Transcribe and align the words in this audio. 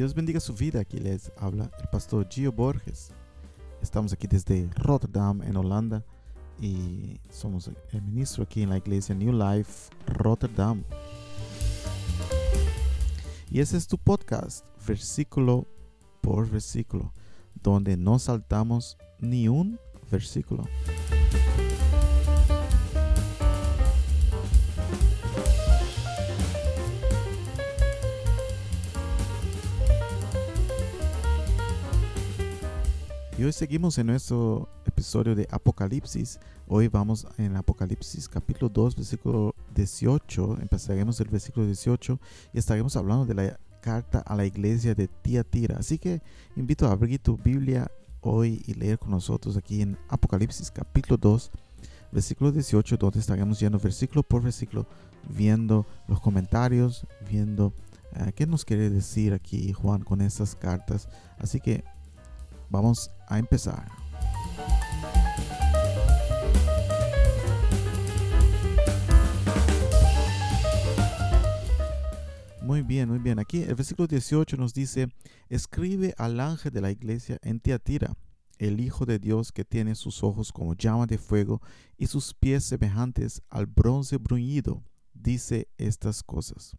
Dios 0.00 0.14
bendiga 0.14 0.40
su 0.40 0.54
vida. 0.54 0.80
Aquí 0.80 0.96
les 0.96 1.30
habla 1.36 1.70
el 1.78 1.86
pastor 1.88 2.26
Gio 2.26 2.50
Borges. 2.50 3.10
Estamos 3.82 4.14
aquí 4.14 4.26
desde 4.26 4.66
Rotterdam, 4.74 5.42
en 5.42 5.58
Holanda, 5.58 6.02
y 6.58 7.20
somos 7.28 7.70
el 7.92 8.00
ministro 8.00 8.44
aquí 8.44 8.62
en 8.62 8.70
la 8.70 8.78
iglesia 8.78 9.14
New 9.14 9.30
Life 9.30 9.90
Rotterdam. 10.06 10.84
Y 13.50 13.60
ese 13.60 13.76
es 13.76 13.86
tu 13.86 13.98
podcast, 13.98 14.64
versículo 14.88 15.66
por 16.22 16.48
versículo, 16.48 17.12
donde 17.62 17.98
no 17.98 18.18
saltamos 18.18 18.96
ni 19.18 19.48
un 19.48 19.78
versículo. 20.10 20.64
Y 33.40 33.44
hoy 33.44 33.52
seguimos 33.52 33.96
en 33.96 34.08
nuestro 34.08 34.68
episodio 34.84 35.34
de 35.34 35.48
Apocalipsis. 35.50 36.38
Hoy 36.68 36.88
vamos 36.88 37.26
en 37.38 37.56
Apocalipsis 37.56 38.28
capítulo 38.28 38.68
2, 38.68 38.96
versículo 38.96 39.54
18. 39.74 40.58
Empezaremos 40.60 41.18
el 41.20 41.28
versículo 41.28 41.64
18 41.64 42.20
y 42.52 42.58
estaremos 42.58 42.96
hablando 42.96 43.24
de 43.24 43.32
la 43.32 43.58
carta 43.80 44.18
a 44.18 44.36
la 44.36 44.44
iglesia 44.44 44.94
de 44.94 45.08
Tiatira. 45.08 45.76
Así 45.78 45.96
que 45.96 46.20
invito 46.54 46.86
a 46.86 46.92
abrir 46.92 47.18
tu 47.18 47.38
Biblia 47.38 47.90
hoy 48.20 48.62
y 48.66 48.74
leer 48.74 48.98
con 48.98 49.12
nosotros 49.12 49.56
aquí 49.56 49.80
en 49.80 49.96
Apocalipsis 50.10 50.70
capítulo 50.70 51.16
2, 51.16 51.50
versículo 52.12 52.52
18, 52.52 52.98
donde 52.98 53.20
estaremos 53.20 53.58
yendo 53.58 53.78
versículo 53.78 54.22
por 54.22 54.42
versículo, 54.42 54.86
viendo 55.26 55.86
los 56.08 56.20
comentarios, 56.20 57.06
viendo 57.26 57.72
eh, 58.16 58.32
qué 58.34 58.46
nos 58.46 58.66
quiere 58.66 58.90
decir 58.90 59.32
aquí 59.32 59.72
Juan 59.72 60.02
con 60.02 60.20
estas 60.20 60.54
cartas. 60.54 61.08
Así 61.38 61.58
que 61.58 61.84
Vamos 62.70 63.10
a 63.26 63.38
empezar. 63.38 63.90
Muy 72.62 72.82
bien, 72.82 73.08
muy 73.08 73.18
bien. 73.18 73.40
Aquí 73.40 73.62
el 73.62 73.74
versículo 73.74 74.06
18 74.06 74.56
nos 74.56 74.72
dice, 74.72 75.08
escribe 75.48 76.14
al 76.16 76.38
ángel 76.38 76.72
de 76.72 76.80
la 76.80 76.92
iglesia 76.92 77.38
en 77.42 77.58
Tiatira, 77.58 78.14
el 78.58 78.78
Hijo 78.78 79.04
de 79.04 79.18
Dios 79.18 79.50
que 79.50 79.64
tiene 79.64 79.96
sus 79.96 80.22
ojos 80.22 80.52
como 80.52 80.74
llama 80.74 81.06
de 81.06 81.18
fuego 81.18 81.60
y 81.96 82.06
sus 82.06 82.32
pies 82.32 82.62
semejantes 82.62 83.42
al 83.50 83.66
bronce 83.66 84.18
bruñido, 84.18 84.84
dice 85.12 85.66
estas 85.76 86.22
cosas. 86.22 86.76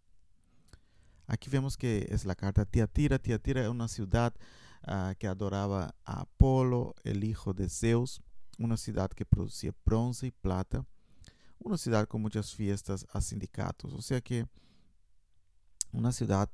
Aquí 1.28 1.50
vemos 1.50 1.75
que 1.75 2.08
es 2.09 2.23
la 2.23 2.36
carta 2.36 2.64
Tiatira. 2.64 3.19
Tiatira 3.19 3.62
es 3.62 3.69
una 3.69 3.89
ciudad 3.89 4.34
Ah, 4.83 5.13
que 5.17 5.27
adoraba 5.27 5.93
a 6.03 6.21
Apolo, 6.21 6.95
el 7.03 7.23
hijo 7.23 7.53
de 7.53 7.69
Zeus, 7.69 8.19
una 8.57 8.77
ciudad 8.77 9.11
que 9.11 9.25
producía 9.25 9.75
bronce 9.85 10.27
y 10.27 10.31
plata, 10.31 10.83
una 11.59 11.77
ciudad 11.77 12.07
con 12.07 12.21
muchas 12.21 12.55
fiestas 12.55 13.05
a 13.13 13.21
sindicatos, 13.21 13.93
o 13.93 14.01
sea 14.01 14.21
que 14.21 14.47
una 15.91 16.11
ciudad 16.11 16.49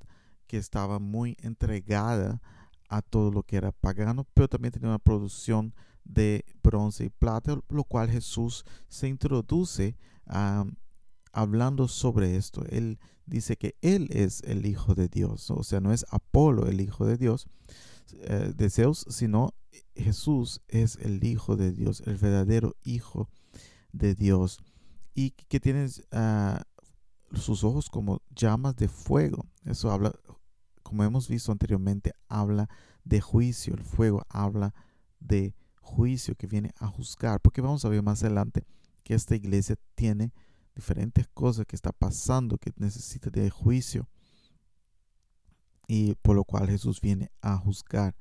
que 0.45 0.57
estaba 0.57 0.99
muy 0.99 1.37
entregada 1.41 2.41
a 2.89 3.01
todo 3.01 3.31
lo 3.31 3.43
que 3.43 3.55
era 3.55 3.71
pagano, 3.71 4.25
pero 4.33 4.49
también 4.49 4.73
tenía 4.73 4.89
una 4.89 4.99
producción 4.99 5.73
de 6.03 6.43
bronce 6.61 7.05
y 7.05 7.09
plata, 7.09 7.57
lo 7.69 7.83
cual 7.85 8.09
Jesús 8.09 8.65
se 8.89 9.07
introduce 9.07 9.95
ah, 10.25 10.65
hablando 11.31 11.87
sobre 11.87 12.35
esto. 12.35 12.65
Él 12.69 12.99
dice 13.25 13.55
que 13.55 13.77
Él 13.81 14.09
es 14.11 14.41
el 14.43 14.65
Hijo 14.65 14.95
de 14.95 15.07
Dios, 15.07 15.49
o 15.49 15.63
sea, 15.63 15.79
no 15.79 15.93
es 15.93 16.05
Apolo 16.09 16.67
el 16.67 16.81
Hijo 16.81 17.05
de 17.05 17.15
Dios, 17.15 17.47
eh, 18.13 18.53
de 18.55 18.69
Zeus, 18.69 19.05
sino 19.09 19.53
Jesús 19.95 20.61
es 20.67 20.97
el 20.97 21.23
Hijo 21.23 21.55
de 21.55 21.71
Dios, 21.71 22.01
el 22.05 22.17
verdadero 22.17 22.75
Hijo 22.83 23.29
de 23.91 24.15
Dios, 24.15 24.59
y 25.13 25.31
que 25.31 25.59
tiene 25.59 25.87
ah, 26.11 26.63
sus 27.33 27.63
ojos 27.63 27.89
como 27.89 28.21
llamas 28.35 28.75
de 28.75 28.87
fuego. 28.87 29.45
Eso 29.65 29.91
habla, 29.91 30.13
como 30.83 31.03
hemos 31.03 31.27
visto 31.27 31.51
anteriormente, 31.51 32.13
habla 32.27 32.69
de 33.03 33.21
juicio. 33.21 33.73
El 33.73 33.83
fuego 33.83 34.23
habla 34.29 34.73
de 35.19 35.55
juicio 35.81 36.35
que 36.35 36.47
viene 36.47 36.71
a 36.79 36.87
juzgar, 36.87 37.39
porque 37.41 37.61
vamos 37.61 37.85
a 37.85 37.89
ver 37.89 38.03
más 38.03 38.23
adelante 38.23 38.65
que 39.03 39.13
esta 39.13 39.35
iglesia 39.35 39.75
tiene 39.95 40.33
diferentes 40.75 41.27
cosas 41.29 41.65
que 41.65 41.75
está 41.75 41.91
pasando 41.91 42.57
que 42.57 42.71
necesita 42.75 43.29
de 43.29 43.49
juicio 43.49 44.07
y 45.87 46.15
por 46.15 46.35
lo 46.35 46.43
cual 46.43 46.69
Jesús 46.69 46.99
viene 47.01 47.31
a 47.41 47.57
juzgar. 47.57 48.15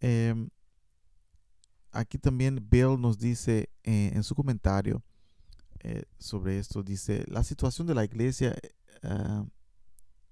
Em, 0.00 0.50
aquí 1.92 2.18
también 2.18 2.66
Bill 2.68 3.00
nos 3.00 3.18
dice 3.18 3.70
eh, 3.84 4.10
en 4.12 4.22
su 4.24 4.34
comentario 4.34 5.02
eh, 5.80 6.04
sobre 6.18 6.58
esto, 6.58 6.82
dice, 6.82 7.24
la 7.28 7.44
situación 7.44 7.86
de 7.86 7.94
la 7.94 8.04
iglesia 8.04 8.56
eh, 9.02 9.44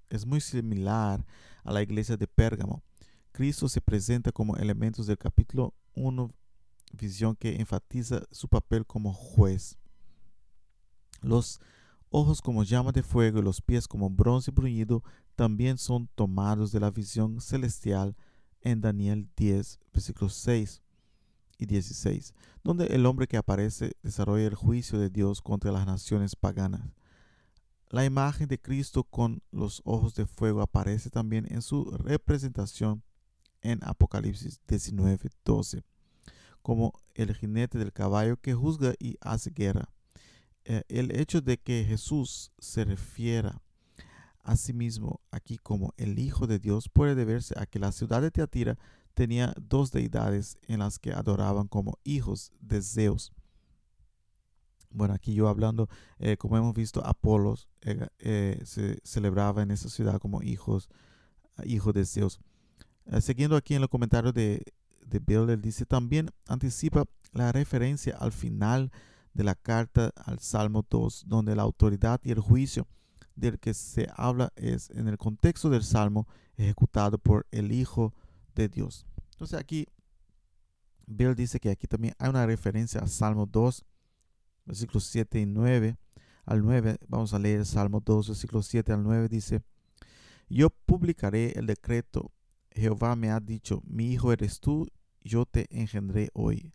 es 0.08 0.26
muy 0.26 0.40
similar 0.40 1.24
a 1.62 1.72
la 1.72 1.82
iglesia 1.82 2.16
de 2.16 2.26
Pérgamo. 2.26 2.82
Cristo 3.32 3.68
se 3.68 3.80
presenta 3.80 4.32
como 4.32 4.56
elementos 4.56 5.06
del 5.06 5.18
capítulo 5.18 5.74
1, 5.94 6.32
visión 6.92 7.36
que 7.36 7.56
enfatiza 7.56 8.22
su 8.32 8.48
papel 8.48 8.84
como 8.84 9.12
juez. 9.12 9.78
Los 11.20 11.60
ojos 12.10 12.42
como 12.42 12.64
llama 12.64 12.92
de 12.92 13.02
fuego 13.02 13.38
y 13.38 13.42
los 13.42 13.62
pies 13.62 13.88
como 13.88 14.10
bronce 14.10 14.50
bruñido 14.50 15.02
también 15.36 15.78
son 15.78 16.08
tomados 16.14 16.72
de 16.72 16.80
la 16.80 16.90
visión 16.90 17.40
celestial 17.40 18.16
en 18.60 18.80
Daniel 18.80 19.28
10, 19.36 19.78
versículos 19.92 20.34
6 20.34 20.82
y 21.58 21.66
16, 21.66 22.34
donde 22.64 22.86
el 22.86 23.06
hombre 23.06 23.26
que 23.26 23.36
aparece 23.36 23.92
desarrolla 24.02 24.46
el 24.46 24.54
juicio 24.54 24.98
de 24.98 25.08
Dios 25.08 25.40
contra 25.40 25.72
las 25.72 25.86
naciones 25.86 26.36
paganas. 26.36 26.90
La 27.88 28.04
imagen 28.04 28.48
de 28.48 28.60
Cristo 28.60 29.04
con 29.04 29.42
los 29.50 29.82
ojos 29.84 30.14
de 30.14 30.26
fuego 30.26 30.62
aparece 30.62 31.10
también 31.10 31.46
en 31.50 31.62
su 31.62 31.84
representación 31.90 33.02
en 33.62 33.80
Apocalipsis 33.82 34.60
19, 34.68 35.30
12, 35.44 35.82
como 36.62 36.92
el 37.14 37.34
jinete 37.34 37.78
del 37.78 37.92
caballo 37.92 38.36
que 38.36 38.54
juzga 38.54 38.94
y 38.98 39.16
hace 39.20 39.50
guerra. 39.50 39.90
Eh, 40.64 40.82
el 40.88 41.18
hecho 41.18 41.40
de 41.40 41.58
que 41.58 41.84
Jesús 41.84 42.52
se 42.58 42.84
refiera 42.84 43.60
Asimismo, 44.42 45.20
aquí 45.30 45.58
como 45.58 45.92
el 45.96 46.18
Hijo 46.18 46.46
de 46.46 46.58
Dios 46.58 46.88
puede 46.88 47.14
deberse 47.14 47.54
a 47.58 47.66
que 47.66 47.78
la 47.78 47.92
ciudad 47.92 48.22
de 48.22 48.30
Teatira 48.30 48.78
tenía 49.14 49.54
dos 49.60 49.92
deidades 49.92 50.58
en 50.66 50.78
las 50.78 50.98
que 50.98 51.12
adoraban 51.12 51.68
como 51.68 51.98
hijos 52.04 52.52
de 52.60 52.80
Zeus. 52.80 53.32
Bueno, 54.90 55.14
aquí 55.14 55.34
yo 55.34 55.48
hablando, 55.48 55.88
eh, 56.18 56.36
como 56.36 56.56
hemos 56.56 56.74
visto, 56.74 57.04
Apolos 57.04 57.68
eh, 57.82 58.60
se 58.64 58.98
celebraba 59.04 59.62
en 59.62 59.70
esa 59.70 59.88
ciudad 59.88 60.18
como 60.18 60.42
hijos, 60.42 60.88
hijo 61.64 61.92
de 61.92 62.04
Zeus. 62.06 62.40
siguiendo 63.20 63.56
aquí 63.56 63.74
en 63.74 63.82
los 63.82 63.90
comentarios 63.90 64.32
de, 64.32 64.64
de 65.06 65.56
dice, 65.58 65.84
también 65.84 66.30
anticipa 66.46 67.04
la 67.32 67.52
referencia 67.52 68.16
al 68.18 68.32
final 68.32 68.90
de 69.34 69.44
la 69.44 69.54
carta 69.54 70.12
al 70.16 70.38
Salmo 70.40 70.84
2, 70.88 71.24
donde 71.26 71.54
la 71.54 71.62
autoridad 71.62 72.20
y 72.24 72.30
el 72.30 72.40
juicio 72.40 72.86
del 73.36 73.58
que 73.58 73.74
se 73.74 74.08
habla 74.16 74.52
es 74.56 74.90
en 74.90 75.08
el 75.08 75.18
contexto 75.18 75.70
del 75.70 75.82
salmo 75.82 76.26
ejecutado 76.56 77.18
por 77.18 77.46
el 77.50 77.72
Hijo 77.72 78.14
de 78.54 78.68
Dios. 78.68 79.06
Entonces 79.32 79.58
aquí 79.58 79.86
Bill 81.10 81.34
dice 81.34 81.58
que 81.58 81.70
aquí 81.70 81.86
también 81.86 82.14
hay 82.18 82.30
una 82.30 82.46
referencia 82.46 83.00
al 83.00 83.08
Salmo 83.08 83.46
2, 83.46 83.84
versículos 84.64 85.04
7 85.04 85.40
y 85.40 85.46
9. 85.46 85.96
Al 86.44 86.62
9, 86.62 86.98
vamos 87.08 87.34
a 87.34 87.38
leer 87.38 87.60
el 87.60 87.66
Salmo 87.66 88.00
2, 88.00 88.28
versículos 88.28 88.66
7 88.66 88.92
al 88.92 89.02
9, 89.02 89.28
dice, 89.28 89.62
Yo 90.48 90.70
publicaré 90.70 91.58
el 91.58 91.66
decreto, 91.66 92.32
Jehová 92.70 93.16
me 93.16 93.30
ha 93.30 93.40
dicho, 93.40 93.82
mi 93.84 94.12
hijo 94.12 94.32
eres 94.32 94.60
tú, 94.60 94.86
yo 95.22 95.46
te 95.46 95.66
engendré 95.70 96.30
hoy. 96.32 96.72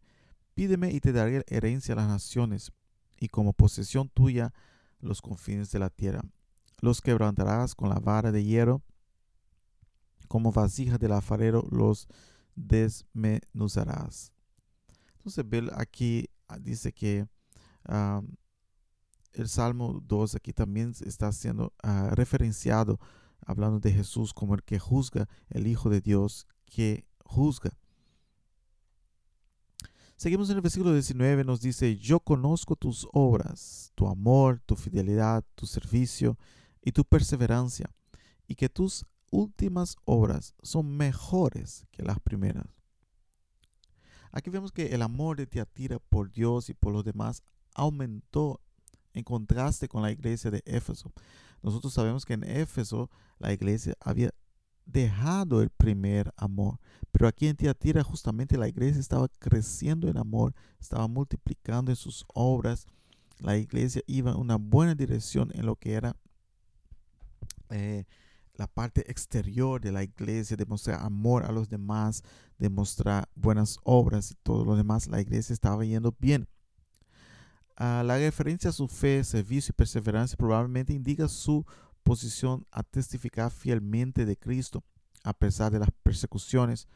Pídeme 0.56 0.92
y 0.92 1.00
te 1.00 1.12
daré 1.12 1.44
herencia 1.48 1.94
a 1.94 1.98
las 1.98 2.08
naciones, 2.08 2.72
y 3.20 3.30
como 3.30 3.54
posesión 3.54 4.10
tuya 4.10 4.54
los 5.00 5.22
confines 5.22 5.72
de 5.72 5.80
la 5.80 5.90
tierra 5.90 6.24
los 6.82 7.02
quebrantarás 7.02 7.76
con 7.76 7.90
la 7.90 8.00
vara 8.00 8.32
de 8.32 8.44
hierro, 8.44 8.82
como 10.28 10.52
vasija 10.52 10.98
del 10.98 11.14
alfarero 11.14 11.68
los 11.72 12.08
desmenuzarás. 12.56 14.32
Entonces, 15.18 15.48
Bill 15.48 15.72
aquí 15.76 16.30
ah, 16.48 16.60
dice 16.60 16.94
que 16.94 17.28
el 19.34 19.48
Salmo 19.48 20.02
2 20.06 20.36
aquí 20.36 20.54
también 20.54 20.94
está 21.06 21.32
siendo 21.32 21.74
ah, 21.84 22.10
referenciado, 22.12 23.00
hablando 23.46 23.80
de 23.80 23.92
Jesús 23.92 24.34
como 24.34 24.56
el 24.56 24.64
que 24.64 24.80
juzga, 24.80 25.28
el 25.50 25.68
Hijo 25.68 25.90
de 25.90 26.02
Dios 26.02 26.48
que 26.66 27.06
juzga. 27.24 27.78
Seguimos 30.18 30.50
en 30.50 30.56
el 30.56 30.62
versículo 30.62 30.94
19, 30.94 31.44
nos 31.44 31.60
dice, 31.60 31.98
yo 31.98 32.22
conozco 32.22 32.78
tus 32.78 33.06
obras, 33.12 33.92
tu 33.96 34.08
amor, 34.08 34.62
tu 34.66 34.78
fidelidad, 34.78 35.44
tu 35.56 35.66
servicio 35.66 36.38
y 36.82 36.94
tu 36.94 37.04
perseverancia, 37.04 37.92
y 38.48 38.56
que 38.56 38.70
tus 38.70 39.06
últimas 39.30 39.98
obras 40.06 40.56
son 40.64 40.96
mejores 40.96 41.86
que 41.92 42.04
las 42.04 42.20
primeras. 42.22 42.66
Aquí 44.32 44.50
vemos 44.50 44.72
que 44.72 44.88
el 44.88 45.02
amor 45.02 45.36
de 45.36 45.48
Tiatira 45.48 46.00
por 46.00 46.32
Dios 46.32 46.70
y 46.70 46.74
por 46.74 46.94
los 46.94 47.04
demás 47.04 47.44
aumentó 47.74 48.62
en 49.14 49.24
contraste 49.24 49.90
con 49.90 50.02
la 50.02 50.12
iglesia 50.12 50.50
de 50.50 50.62
Éfeso. 50.66 51.12
Nosotros 51.62 51.94
sabemos 51.94 52.26
que 52.26 52.34
en 52.34 52.44
Éfeso 52.44 53.10
la 53.38 53.52
iglesia 53.52 53.96
había 54.00 54.32
dejado 54.86 55.62
el 55.62 55.70
primer 55.70 56.34
amor, 56.38 56.80
pero 57.12 57.28
aquí 57.28 57.48
en 57.48 57.56
Tiatira 57.56 58.04
justamente 58.04 58.58
la 58.58 58.68
iglesia 58.68 59.00
estaba 59.00 59.28
creciendo 59.40 60.08
en 60.08 60.18
amor, 60.18 60.54
estaba 60.80 61.08
multiplicando 61.08 61.92
en 61.92 61.96
sus 61.96 62.26
obras. 62.34 62.88
La 63.40 63.58
iglesia 63.58 64.02
iba 64.08 64.32
en 64.32 64.38
una 64.38 64.58
buena 64.58 64.96
dirección 64.96 65.52
en 65.54 65.66
lo 65.66 65.76
que 65.76 65.94
era 65.94 66.16
eh, 67.70 68.06
la 68.56 68.68
parte 68.68 69.10
exterior 69.12 69.82
de 69.82 69.92
la 69.92 70.04
iglesia, 70.04 70.56
demostrar 70.56 71.02
amor 71.02 71.44
a 71.44 71.52
los 71.52 71.70
demás, 71.70 72.24
demostrar 72.58 73.28
buenas 73.36 73.80
obras 73.84 74.32
y 74.32 74.36
todo 74.36 74.64
lo 74.64 74.76
demás, 74.76 75.08
la 75.08 75.22
iglesia 75.22 75.54
estaba 75.54 75.84
yendo 75.84 76.16
bien. 76.20 76.48
Ah, 77.78 78.04
la 78.06 78.18
referencia 78.18 78.70
a 78.70 78.74
su 78.74 78.88
fe, 78.88 79.24
servicio 79.26 79.74
y 79.74 79.76
perseverancia 79.76 80.38
probablemente 80.38 80.94
indica 80.94 81.28
su 81.28 81.66
posición 82.06 82.66
a 82.72 82.84
testificar 82.84 83.52
fielmente 83.52 84.26
de 84.26 84.38
Cristo 84.38 84.84
a 85.24 85.34
pesar 85.34 85.72
de 85.72 85.80
las 85.80 85.90
persecuciones, 86.04 86.88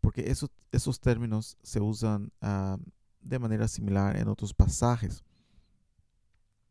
porque 0.00 0.30
esos, 0.30 0.50
esos 0.70 1.00
términos 1.00 1.58
se 1.62 1.80
usan 1.80 2.32
ah, 2.40 2.78
de 3.20 3.38
manera 3.40 3.66
similar 3.66 4.16
en 4.16 4.28
otros 4.28 4.54
pasajes. 4.54 5.24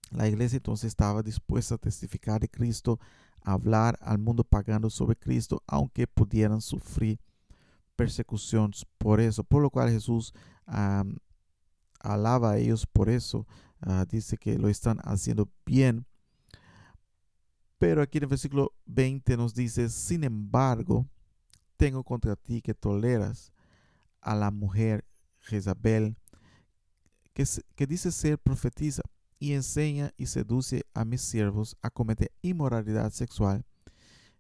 La 0.10 0.28
iglesia 0.28 0.56
entonces 0.56 0.88
estaba 0.88 1.22
dispuesta 1.22 1.76
a 1.76 1.78
testificar 1.78 2.40
de 2.40 2.48
Cristo 2.50 2.98
hablar 3.44 3.98
al 4.02 4.20
mundo 4.20 4.44
pagando 4.46 4.90
sobre 4.90 5.18
Cristo, 5.18 5.62
aunque 5.68 6.08
pudieran 6.08 6.62
sufrir 6.62 7.20
persecución 7.98 8.72
por 8.98 9.20
eso, 9.20 9.44
por 9.44 9.62
lo 9.62 9.70
cual 9.70 9.90
Jesús 9.90 10.34
alaba 12.00 12.52
a 12.52 12.58
ellos 12.58 12.88
por 12.88 13.10
eso, 13.10 13.46
ah, 13.82 14.06
dice 14.10 14.38
que 14.38 14.58
lo 14.58 14.70
están 14.70 15.00
haciendo 15.04 15.50
bien. 15.66 16.06
Pero 17.82 18.04
aquí 18.04 18.20
en 18.20 18.26
el 18.26 18.30
versículo 18.30 18.76
20 18.86 19.38
nos 19.38 19.56
dice, 19.56 19.90
sin 19.90 20.24
embargo, 20.24 21.10
tengo 21.78 22.04
contra 22.04 22.36
ti 22.36 22.62
que 22.62 22.76
toleras 22.76 23.52
a 24.22 24.36
la 24.36 24.52
mujer 24.52 25.04
Jezabel, 25.40 26.16
que, 27.34 27.44
que 27.74 27.88
dice 27.88 28.12
ser 28.12 28.38
profetiza 28.38 29.02
y 29.40 29.54
enseña 29.54 30.14
y 30.16 30.28
seduce 30.28 30.86
a 30.94 31.06
mis 31.06 31.22
siervos 31.22 31.76
a 31.82 31.90
cometer 31.90 32.32
inmoralidad 32.44 33.10
sexual 33.10 33.66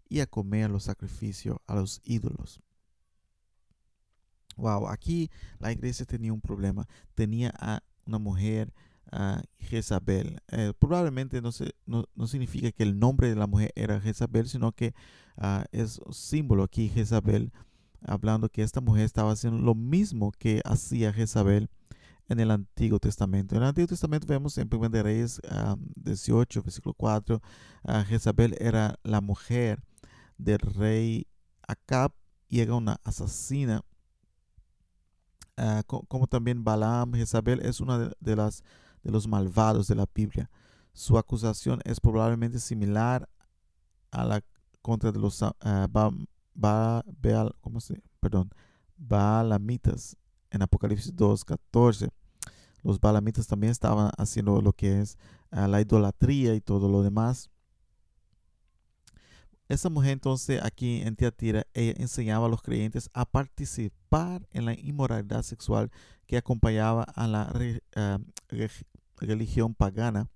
y 0.07 0.19
a 0.19 0.27
comer 0.27 0.69
los 0.69 0.83
sacrificios 0.83 1.57
a 1.65 1.73
los 1.73 1.99
ídolos. 2.03 2.61
Wow, 4.55 4.88
aquí 4.88 5.31
la 5.57 5.71
iglesia 5.71 6.05
tenía 6.05 6.31
un 6.31 6.41
problema. 6.41 6.88
Tenía 7.15 7.51
a 7.57 7.81
una 8.05 8.19
mujer, 8.19 8.71
a 9.11 9.43
Jezabel. 9.59 10.41
Eh, 10.49 10.73
probablemente 10.77 11.41
no, 11.41 11.51
no, 11.85 12.27
significa 12.27 12.71
que 12.71 12.83
el 12.83 12.99
nombre 12.99 13.29
de 13.29 13.35
la 13.35 13.47
mujer 13.47 13.71
era 13.75 13.99
Jezabel, 13.99 14.47
sino 14.47 14.71
que 14.71 14.93
uh, 15.37 15.63
es 15.71 15.99
símbolo 16.11 16.63
aquí 16.63 16.89
Jezabel, 16.89 17.51
hablando 18.01 18.49
que 18.49 18.63
esta 18.63 18.81
mujer 18.81 19.05
estaba 19.05 19.31
haciendo 19.31 19.61
lo 19.61 19.75
mismo 19.75 20.31
que 20.31 20.61
hacía 20.65 21.13
Jezabel 21.13 21.69
en 22.29 22.39
el 22.39 22.51
Antiguo 22.51 22.99
Testamento. 22.99 23.55
En 23.55 23.61
el 23.61 23.67
Antiguo 23.67 23.87
Testamento 23.87 24.25
vemos 24.27 24.57
en 24.57 24.69
1 24.71 24.89
de 24.89 25.03
Reyes 25.03 25.41
18, 25.95 26.63
versículo 26.63 26.93
4, 26.93 27.41
Jezabel 28.07 28.55
era 28.59 28.95
la 29.03 29.19
mujer 29.19 29.83
del 30.37 30.59
rey 30.59 31.27
Acab 31.67 32.13
y 32.47 32.61
era 32.61 32.75
una 32.75 32.99
asesina. 33.03 33.83
Ah, 35.57 35.83
como 35.85 36.27
también 36.27 36.63
Balaam, 36.63 37.13
Jezabel 37.13 37.59
es 37.61 37.81
una 37.81 38.11
de, 38.19 38.35
las 38.35 38.63
de 39.03 39.12
los 39.12 39.27
malvados 39.27 39.88
de 39.88 39.95
la 39.95 40.07
Biblia. 40.13 40.50
Su 40.94 41.18
acusación 41.18 41.80
es 41.86 42.00
probablemente 42.00 42.59
similar 42.59 43.30
a 44.12 44.25
la 44.25 44.44
contra 44.81 45.12
de 45.12 45.19
los 45.19 45.42
uh, 45.42 45.53
ba, 46.53 47.03
¿cómo 47.62 47.80
se? 47.80 48.01
Perdón, 48.19 48.50
Baalamitas 48.98 50.18
en 50.50 50.62
Apocalipsis 50.62 51.15
2, 51.15 51.45
14 51.45 52.09
los 52.83 53.00
balamitas 53.00 53.48
también 53.48 53.71
estaban 53.71 54.12
haciendo 54.18 54.62
lo 54.62 54.74
que 54.74 55.01
es 55.01 55.18
ah, 55.51 55.68
la 55.68 55.81
idolatría 55.81 56.56
y 56.56 56.62
todo 56.62 56.89
lo 56.89 57.03
demás. 57.03 57.50
Esa 59.68 59.89
mujer 59.89 60.12
entonces 60.12 60.62
aquí 60.63 61.01
en 61.01 61.15
Tiatira, 61.15 61.65
ella 61.74 61.94
enseñaba 61.98 62.48
a 62.48 62.50
los 62.50 62.62
creyentes 62.62 63.09
a 63.13 63.25
participar 63.25 64.45
en 64.51 64.65
la 64.65 64.74
inmoralidad 64.74 65.44
sexual 65.44 65.92
que 66.27 66.38
acompañaba 66.38 67.03
a 67.03 67.27
la 67.27 67.53
ah, 67.95 68.19
religión 69.21 69.73
pagana 69.73 70.29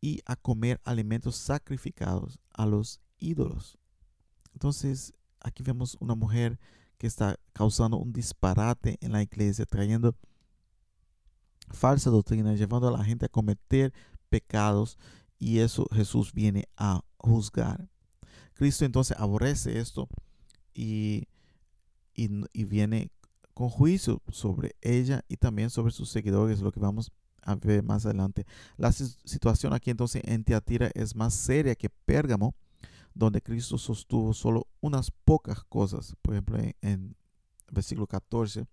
y 0.00 0.20
a 0.26 0.36
comer 0.36 0.80
alimentos 0.84 1.36
sacrificados 1.36 2.38
a 2.52 2.66
los 2.66 3.00
ídolos. 3.18 3.78
Entonces 4.52 5.14
aquí 5.40 5.62
vemos 5.62 5.96
una 6.00 6.14
mujer 6.14 6.58
que 6.98 7.06
está 7.06 7.38
causando 7.52 7.96
un 7.96 8.12
disparate 8.12 8.98
en 9.00 9.12
la 9.12 9.22
iglesia, 9.22 9.66
trayendo 9.66 10.16
falsa 11.70 12.10
doctrina, 12.10 12.54
llevando 12.54 12.88
a 12.88 12.92
la 12.92 13.04
gente 13.04 13.26
a 13.26 13.28
cometer 13.28 13.92
pecados 14.28 14.98
y 15.38 15.60
eso 15.60 15.86
Jesús 15.92 16.32
viene 16.32 16.68
a 16.76 17.02
juzgar. 17.16 17.88
Cristo 18.54 18.84
entonces 18.84 19.16
aborrece 19.18 19.78
esto 19.78 20.08
y, 20.74 21.28
y, 22.14 22.64
viene 22.64 23.12
con 23.54 23.68
juicio 23.68 24.20
sobre 24.28 24.74
ella 24.80 25.24
y 25.28 25.36
también 25.36 25.70
sobre 25.70 25.92
sus 25.92 26.10
seguidores, 26.10 26.60
lo 26.60 26.72
que 26.72 26.80
vamos 26.80 27.08
a 27.08 27.27
ver 27.56 27.82
más 27.82 28.06
adelante. 28.06 28.46
La 28.76 28.92
situación 28.92 29.72
aquí 29.72 29.90
entonces 29.90 30.22
en 30.24 30.44
Teatira 30.44 30.90
es 30.94 31.14
más 31.14 31.34
seria 31.34 31.74
que 31.74 31.90
Pérgamo, 31.90 32.54
donde 33.14 33.42
Cristo 33.42 33.78
sostuvo 33.78 34.32
solo 34.34 34.66
unas 34.80 35.10
pocas 35.10 35.64
cosas. 35.64 36.14
Por 36.22 36.34
ejemplo, 36.34 36.58
en, 36.58 36.74
en 36.82 37.16
versículo 37.70 38.06
14 38.06 38.66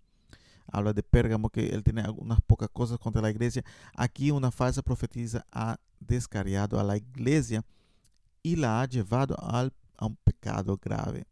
habla 0.70 0.92
de 0.92 1.02
Pérgamo, 1.02 1.50
que 1.50 1.68
él 1.68 1.82
tiene 1.82 2.02
algunas 2.02 2.40
pocas 2.40 2.68
cosas 2.70 2.98
contra 2.98 3.22
la 3.22 3.30
iglesia. 3.30 3.64
Aquí 3.94 4.30
una 4.30 4.50
falsa 4.50 4.82
profetisa 4.82 5.46
ha 5.52 5.78
descarriado 6.00 6.78
a 6.78 6.84
la 6.84 6.96
iglesia 6.96 7.64
y 8.42 8.56
la 8.56 8.80
ha 8.80 8.86
llevado 8.86 9.36
al, 9.40 9.72
a 9.96 10.06
un 10.06 10.16
pecado 10.16 10.76
grave. 10.76 11.26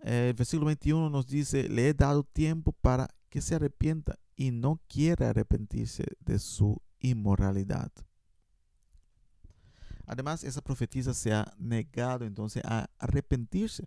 El 0.00 0.32
versículo 0.34 0.66
21 0.66 1.10
nos 1.10 1.26
dice, 1.26 1.68
le 1.68 1.88
he 1.88 1.94
dado 1.94 2.22
tiempo 2.22 2.72
para 2.72 3.08
que 3.28 3.40
se 3.40 3.54
arrepienta 3.54 4.18
y 4.40 4.52
no 4.52 4.80
quiere 4.88 5.26
arrepentirse 5.26 6.16
de 6.20 6.38
su 6.38 6.80
inmoralidad. 6.98 7.92
Además, 10.06 10.44
esa 10.44 10.62
profetisa 10.62 11.12
se 11.12 11.34
ha 11.34 11.52
negado 11.58 12.24
entonces 12.24 12.62
a 12.64 12.88
arrepentirse, 12.98 13.86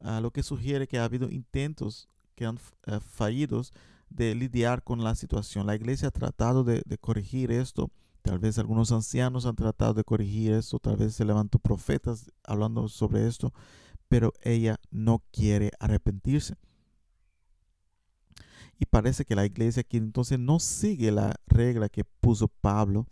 a 0.00 0.20
lo 0.20 0.32
que 0.32 0.42
sugiere 0.42 0.88
que 0.88 0.98
ha 0.98 1.04
habido 1.04 1.30
intentos 1.30 2.08
que 2.34 2.46
han 2.46 2.58
eh, 2.86 2.98
fallidos 2.98 3.72
de 4.08 4.34
lidiar 4.34 4.82
con 4.82 5.04
la 5.04 5.14
situación. 5.14 5.68
La 5.68 5.76
iglesia 5.76 6.08
ha 6.08 6.10
tratado 6.10 6.64
de, 6.64 6.82
corregir 7.00 7.52
esto. 7.52 7.92
Tal 8.22 8.40
vez 8.40 8.58
algunos 8.58 8.90
ancianos 8.90 9.46
han 9.46 9.54
tratado 9.54 9.94
de 9.94 10.02
corregir 10.02 10.50
esto. 10.50 10.80
Tal 10.80 10.96
vez 10.96 11.14
se 11.14 11.24
levantó 11.24 11.60
profetas 11.60 12.28
hablando 12.42 12.88
sobre 12.88 13.24
esto. 13.28 13.54
Pero 14.08 14.32
ella 14.42 14.80
no 14.90 15.22
quiere 15.30 15.70
arrepentirse. 15.78 16.56
Y 18.80 18.86
parece 18.86 19.26
que 19.26 19.36
la 19.36 19.44
iglesia 19.44 19.82
aquí 19.82 19.98
entonces 19.98 20.38
no 20.38 20.58
sigue 20.58 21.12
la 21.12 21.36
regla 21.46 21.90
que 21.90 22.02
puso 22.02 22.48
Pablo 22.48 23.06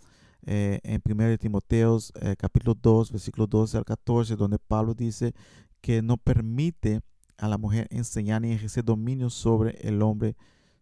eh, 0.46 0.80
en 0.82 1.02
1 1.04 1.36
Timoteo 1.36 1.98
eh, 2.22 2.36
capítulo 2.38 2.74
2, 2.74 3.12
versículo 3.12 3.46
12 3.46 3.76
al 3.76 3.84
14, 3.84 4.34
donde 4.34 4.58
Pablo 4.58 4.94
dice 4.94 5.34
que 5.82 6.00
no 6.00 6.16
permite 6.16 7.02
a 7.36 7.48
la 7.48 7.58
mujer 7.58 7.86
enseñar 7.90 8.40
ni 8.40 8.52
ejercer 8.52 8.82
dominio 8.82 9.28
sobre 9.28 9.72
el 9.86 10.00
hombre 10.00 10.36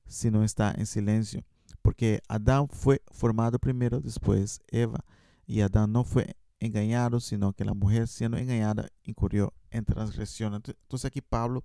si 0.06 0.30
no 0.30 0.44
está 0.44 0.72
en 0.78 0.86
silencio. 0.86 1.42
Porque 1.82 2.20
Adán 2.28 2.68
fue 2.68 3.02
formado 3.10 3.58
primero, 3.58 4.00
después 4.00 4.60
Eva. 4.68 5.04
Y 5.48 5.62
Adán 5.62 5.90
no 5.90 6.04
fue 6.04 6.36
engañado, 6.60 7.18
sino 7.18 7.52
que 7.54 7.64
la 7.64 7.74
mujer 7.74 8.06
siendo 8.06 8.38
engañada 8.38 8.88
incurrió 9.02 9.52
en 9.68 9.84
transgresión. 9.84 10.54
Entonces 10.54 11.04
aquí 11.06 11.20
Pablo 11.20 11.64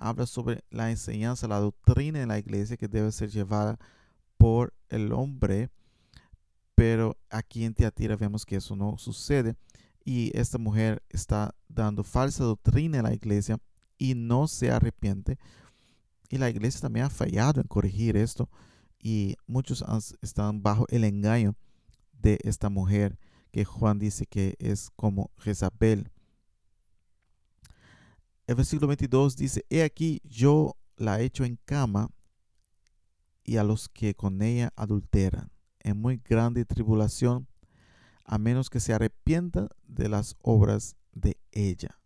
habla 0.00 0.26
sobre 0.26 0.64
la 0.70 0.90
enseñanza, 0.90 1.48
la 1.48 1.60
doctrina 1.60 2.22
en 2.22 2.28
la 2.28 2.38
iglesia 2.38 2.76
que 2.76 2.88
debe 2.88 3.12
ser 3.12 3.30
llevada 3.30 3.78
por 4.36 4.74
el 4.88 5.12
hombre. 5.12 5.70
Pero 6.74 7.16
aquí 7.30 7.64
en 7.64 7.74
Teatira 7.74 8.16
vemos 8.16 8.46
que 8.46 8.56
eso 8.56 8.76
no 8.76 8.98
sucede. 8.98 9.56
Y 10.04 10.36
esta 10.38 10.58
mujer 10.58 11.02
está 11.10 11.54
dando 11.68 12.04
falsa 12.04 12.44
doctrina 12.44 12.98
en 12.98 13.04
la 13.04 13.14
iglesia 13.14 13.58
y 13.98 14.14
no 14.14 14.48
se 14.48 14.70
arrepiente. 14.70 15.38
Y 16.30 16.38
la 16.38 16.50
iglesia 16.50 16.80
también 16.80 17.06
ha 17.06 17.10
fallado 17.10 17.60
en 17.60 17.66
corregir 17.66 18.16
esto 18.16 18.48
y 19.00 19.36
muchos 19.46 19.84
están 20.22 20.62
bajo 20.62 20.86
el 20.88 21.04
engaño 21.04 21.54
de 22.12 22.38
esta 22.42 22.68
mujer 22.68 23.18
que 23.50 23.64
Juan 23.64 23.98
dice 23.98 24.26
que 24.26 24.56
es 24.58 24.90
como 24.96 25.30
Jezabel. 25.38 26.10
El 28.48 28.54
versículo 28.54 28.88
22 28.88 29.36
dice, 29.36 29.66
he 29.68 29.82
aquí 29.82 30.22
yo 30.24 30.74
la 30.96 31.20
echo 31.20 31.44
en 31.44 31.58
cama 31.66 32.10
y 33.44 33.58
a 33.58 33.62
los 33.62 33.90
que 33.90 34.14
con 34.14 34.40
ella 34.40 34.72
adulteran 34.74 35.50
en 35.80 36.00
muy 36.00 36.16
grande 36.16 36.64
tribulación, 36.64 37.46
a 38.24 38.38
menos 38.38 38.70
que 38.70 38.80
se 38.80 38.94
arrepienta 38.94 39.68
de 39.86 40.08
las 40.08 40.34
obras 40.40 40.96
de 41.12 41.38
ella. 41.52 42.00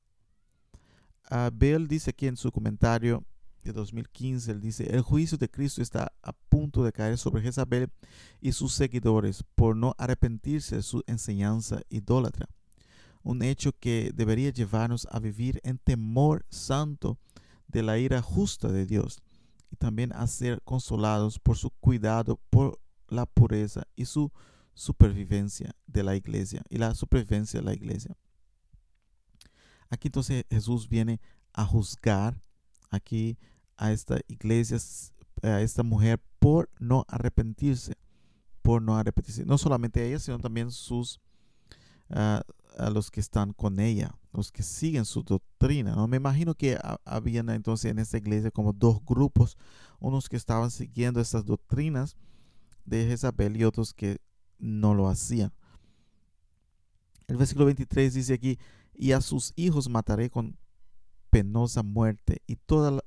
Uh, 1.31 1.49
dice 1.87 2.11
aquí 2.11 2.27
en 2.27 2.37
su 2.37 2.51
comentario 2.51 3.25
de 3.63 3.73
2015, 3.73 4.51
él 4.51 4.61
dice, 4.61 4.85
el 4.93 5.03
juicio 5.03 5.39
de 5.39 5.49
Cristo 5.49 5.81
está 5.81 6.13
a 6.23 6.33
punto 6.33 6.83
de 6.83 6.91
caer 6.91 7.19
sobre 7.19 7.43
Jezabel 7.43 7.89
y 8.41 8.51
sus 8.51 8.73
seguidores 8.73 9.45
por 9.55 9.77
no 9.77 9.95
arrepentirse 9.97 10.75
de 10.75 10.83
su 10.83 11.05
enseñanza 11.07 11.83
idólatra. 11.89 12.49
Un 13.23 13.43
hecho 13.43 13.73
que 13.73 14.11
debería 14.15 14.51
llevarnos 14.51 15.07
a 15.11 15.19
vivir 15.19 15.61
en 15.65 15.79
temor 15.79 16.45
santo 16.51 17.19
de 17.69 17.83
la 17.83 17.99
ira 17.99 18.21
justa 18.21 18.69
de 18.69 18.87
Dios 18.87 19.23
y 19.71 19.77
también 19.77 20.13
a 20.13 20.27
ser 20.27 20.61
consolados 20.63 21.39
por 21.39 21.57
su 21.57 21.71
cuidado 21.71 22.41
por 22.51 22.81
la 23.09 23.27
pureza 23.27 23.85
y 23.97 24.05
su 24.05 24.31
supervivencia 24.75 25.75
de 25.87 26.03
la 26.03 26.17
iglesia 26.17 26.63
y 26.69 26.79
la 26.79 26.95
supervivencia 26.95 27.61
de 27.61 27.67
la 27.67 27.75
iglesia. 27.75 28.17
Aquí 29.91 30.09
entonces 30.09 30.45
Jesús 30.51 30.89
viene 30.89 31.21
a 31.53 31.65
juzgar 31.65 32.41
aquí 32.91 33.39
a 33.77 33.93
esta 33.93 34.21
iglesia, 34.29 34.79
a 35.43 35.61
esta 35.61 35.83
mujer 35.83 36.21
por 36.39 36.71
no 36.79 37.05
arrepentirse, 37.09 37.97
por 38.63 38.81
no 38.81 38.97
arrepentirse. 38.97 39.45
No 39.45 39.59
solamente 39.59 40.01
a 40.01 40.05
ella, 40.05 40.19
sino 40.19 40.39
también 40.39 40.71
sus, 40.71 41.21
ah, 42.11 42.43
a 42.79 42.91
los 42.91 43.11
que 43.11 43.21
están 43.21 43.53
con 43.53 43.81
ella, 43.81 44.15
los 44.33 44.51
que 44.51 44.63
siguen 44.63 45.05
su 45.05 45.23
doctrina. 45.23 45.95
¿no? 45.95 46.09
Me 46.09 46.17
imagino 46.17 46.55
que 46.55 46.79
habían 47.05 47.51
entonces 47.51 47.91
en 47.91 47.99
esta 47.99 48.19
iglesia 48.19 48.51
como 48.51 48.73
dos 48.73 49.05
grupos, 49.05 49.57
unos 50.01 50.29
que 50.29 50.37
estaban 50.37 50.71
siguiendo 50.71 51.21
estas 51.21 51.45
doctrinas 51.45 52.17
de 52.85 53.07
Jezabel 53.07 53.57
y 53.57 53.65
otros 53.65 53.95
que 53.95 54.19
no 54.59 54.95
lo 54.95 55.09
hacían. 55.09 55.53
El 57.29 57.37
versículo 57.37 57.67
23 57.67 58.15
dice 58.15 58.35
aquí, 58.35 58.59
y 58.95 59.13
a 59.13 59.21
sus 59.21 59.53
hijos 59.57 59.89
mataré 59.89 60.29
con 60.29 60.59
penosa 61.31 61.83
muerte, 61.83 62.43
y 62.47 62.57
todas 62.57 63.03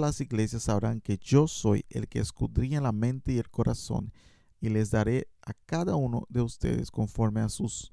las 0.00 0.20
iglesias 0.20 0.64
sabrán 0.64 1.00
que 1.00 1.18
yo 1.18 1.48
soy 1.48 1.84
el 1.88 2.08
que 2.08 2.18
escudriña 2.18 2.80
la 2.80 2.92
mente 2.92 3.32
y 3.32 3.38
el 3.38 3.48
corazón, 3.48 4.12
y 4.60 4.68
les 4.68 4.90
daré 4.90 5.28
a 5.42 5.52
cada 5.66 5.96
uno 5.96 6.26
de 6.28 6.42
ustedes 6.42 6.90
conforme 6.90 7.40
a 7.40 7.48
sus 7.48 7.90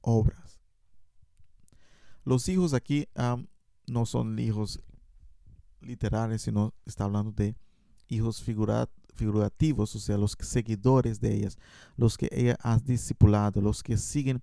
obras. 0.00 0.60
Los 2.24 2.48
hijos 2.48 2.74
aquí 2.74 3.08
no 3.86 4.06
son 4.06 4.38
hijos 4.38 4.80
literales, 5.80 6.42
sino 6.42 6.74
está 6.84 7.04
hablando 7.04 7.32
de 7.32 7.56
hijos 8.08 8.42
figurativos, 8.42 9.94
o 9.96 9.98
sea, 9.98 10.18
los 10.18 10.36
seguidores 10.40 11.20
de 11.20 11.34
ellas, 11.34 11.56
los 11.96 12.18
que 12.18 12.28
ella 12.30 12.56
ha 12.60 12.78
discipulado, 12.78 13.60
los 13.60 13.82
que 13.82 13.96
siguen 13.96 14.42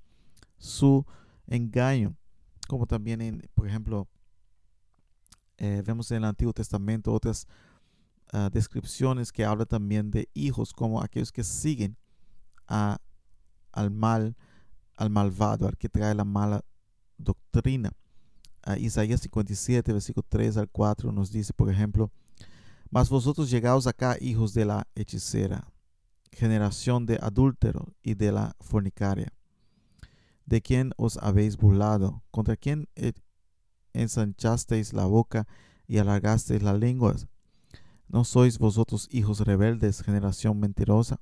su 0.57 1.05
engaño, 1.47 2.15
como 2.67 2.87
también 2.87 3.21
en, 3.21 3.49
por 3.53 3.67
ejemplo, 3.67 4.07
eh, 5.57 5.81
vemos 5.85 6.11
en 6.11 6.17
el 6.17 6.25
Antiguo 6.25 6.53
Testamento 6.53 7.13
otras 7.13 7.47
ah, 8.31 8.49
descripciones 8.51 9.31
que 9.31 9.45
hablan 9.45 9.67
también 9.67 10.11
de 10.11 10.29
hijos 10.33 10.71
como 10.73 11.01
aquellos 11.01 11.31
que 11.31 11.43
siguen 11.43 11.97
a, 12.67 12.99
al 13.71 13.91
mal, 13.91 14.35
al 14.97 15.09
malvado, 15.09 15.67
al 15.67 15.77
que 15.77 15.87
trae 15.87 16.13
la 16.13 16.25
mala 16.25 16.65
doctrina. 17.17 17.91
Uh, 18.65 18.73
Isaías 18.73 19.21
57, 19.21 19.93
versículo 19.93 20.25
3 20.27 20.57
al 20.57 20.69
4 20.69 21.11
nos 21.11 21.31
dice, 21.31 21.53
por 21.53 21.71
ejemplo, 21.71 22.11
mas 22.89 23.09
vosotros 23.09 23.49
llegaos 23.49 23.87
acá, 23.87 24.17
hijos 24.19 24.53
de 24.53 24.65
la 24.65 24.87
hechicera, 24.95 25.71
generación 26.31 27.05
de 27.05 27.19
adúltero 27.21 27.93
y 28.01 28.15
de 28.15 28.31
la 28.31 28.55
fornicaria, 28.59 29.31
de 30.45 30.61
quien 30.61 30.91
os 30.97 31.17
habéis 31.17 31.57
burlado, 31.57 32.23
contra 32.31 32.57
quien 32.57 32.89
ensanchasteis 33.93 34.93
la 34.93 35.05
boca 35.05 35.47
y 35.87 35.97
alargasteis 35.97 36.61
la 36.63 36.73
lengua. 36.73 37.15
¿No 38.07 38.23
sois 38.23 38.57
vosotros 38.57 39.07
hijos 39.11 39.41
rebeldes, 39.41 40.01
generación 40.01 40.59
mentirosa? 40.59 41.19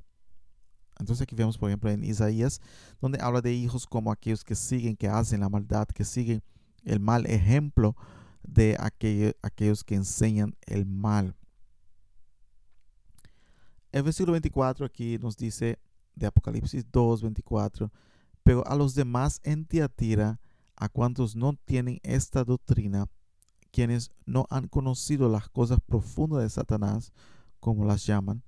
Entonces 1.00 1.24
aquí 1.24 1.36
vemos, 1.36 1.58
por 1.58 1.70
ejemplo, 1.70 1.90
en 1.90 2.04
Isaías, 2.04 2.62
donde 3.02 3.20
habla 3.22 3.42
de 3.42 3.54
hijos 3.54 3.86
como 3.86 4.12
aquellos 4.12 4.44
que 4.44 4.56
siguen, 4.56 4.96
que 4.96 5.08
hacen 5.08 5.42
la 5.42 5.50
maldad, 5.50 5.88
que 5.88 6.06
siguen 6.06 6.42
el 6.84 7.00
mal 7.00 7.26
ejemplo 7.26 7.96
de 8.44 8.78
aquellos 8.80 9.84
que 9.84 9.96
enseñan 9.96 10.56
el 10.66 10.86
mal. 10.86 11.36
El 13.92 14.04
versículo 14.04 14.34
24 14.34 14.86
aquí 14.86 15.18
nos 15.18 15.38
dice 15.38 15.80
de 16.16 16.28
Apocalipsis 16.28 16.86
2, 16.92 17.22
24, 17.22 17.92
pero 18.44 18.66
a 18.68 18.76
los 18.76 18.94
demás 18.94 19.40
en 19.44 19.66
Tiatira, 19.66 20.40
a 20.76 20.90
cuantos 20.90 21.36
no 21.36 21.54
tienen 21.66 22.00
esta 22.04 22.44
doctrina, 22.44 23.08
quienes 23.72 24.12
no 24.26 24.48
han 24.50 24.68
conocido 24.68 25.30
las 25.30 25.50
cosas 25.50 25.80
profundas 25.86 26.44
de 26.44 26.50
Satanás, 26.50 27.12
como 27.60 27.86
las 27.86 28.06
llaman, 28.06 28.44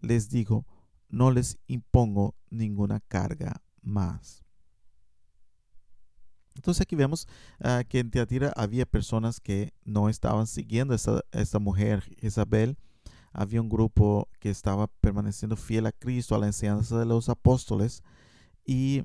les 0.00 0.30
digo, 0.30 0.64
no 1.12 1.30
les 1.30 1.58
impongo 1.68 2.34
ninguna 2.50 2.98
carga 3.00 3.62
más. 3.82 4.44
Entonces 6.54 6.80
aquí 6.80 6.96
vemos 6.96 7.28
ah, 7.60 7.84
que 7.88 8.00
en 8.00 8.10
Teatira 8.10 8.52
había 8.56 8.86
personas 8.86 9.38
que 9.38 9.72
no 9.84 10.08
estaban 10.08 10.46
siguiendo 10.46 10.94
a 10.94 11.22
esta, 11.32 11.58
mujer, 11.58 12.16
Isabel. 12.20 12.78
Había 13.32 13.60
un 13.60 13.68
grupo 13.68 14.28
que 14.40 14.50
estaba 14.50 14.86
permaneciendo 14.86 15.56
fiel 15.56 15.86
a 15.86 15.92
Cristo, 15.92 16.34
a 16.34 16.38
la 16.38 16.46
enseñanza 16.46 16.98
de 16.98 17.06
los 17.06 17.28
apóstoles. 17.28 18.02
Y, 18.66 19.04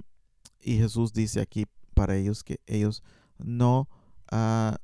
Jesús 0.59 1.13
dice 1.13 1.39
aquí 1.39 1.65
para 1.93 2.17
ellos 2.17 2.43
que 2.43 2.59
ellos 2.65 3.01
no, 3.37 3.87
ah, 4.29 4.77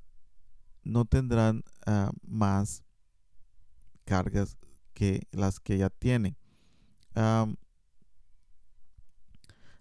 no 0.84 1.04
tendrán 1.04 1.64
ah, 1.86 2.12
más 2.22 2.84
cargas 4.06 4.58
que 4.94 5.28
las 5.32 5.60
que 5.60 5.78
ya 5.78 5.90
tienen 5.90 6.38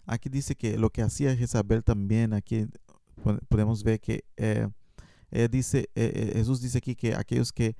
aquí 0.05 0.29
dice 0.29 0.55
que 0.55 0.77
lo 0.77 0.89
que 0.89 1.01
hacía 1.01 1.35
Jezabel 1.35 1.83
también, 1.83 2.33
aquí 2.33 2.67
podemos 3.49 3.83
ver 3.83 3.99
que 3.99 4.23
eh, 5.35 5.49
dice, 5.49 5.89
eh, 5.95 6.11
eh, 6.13 6.31
Jesús 6.35 6.61
dice 6.61 6.77
aquí 6.77 6.95
que 6.95 7.15
aquellos 7.15 7.51
que, 7.51 7.75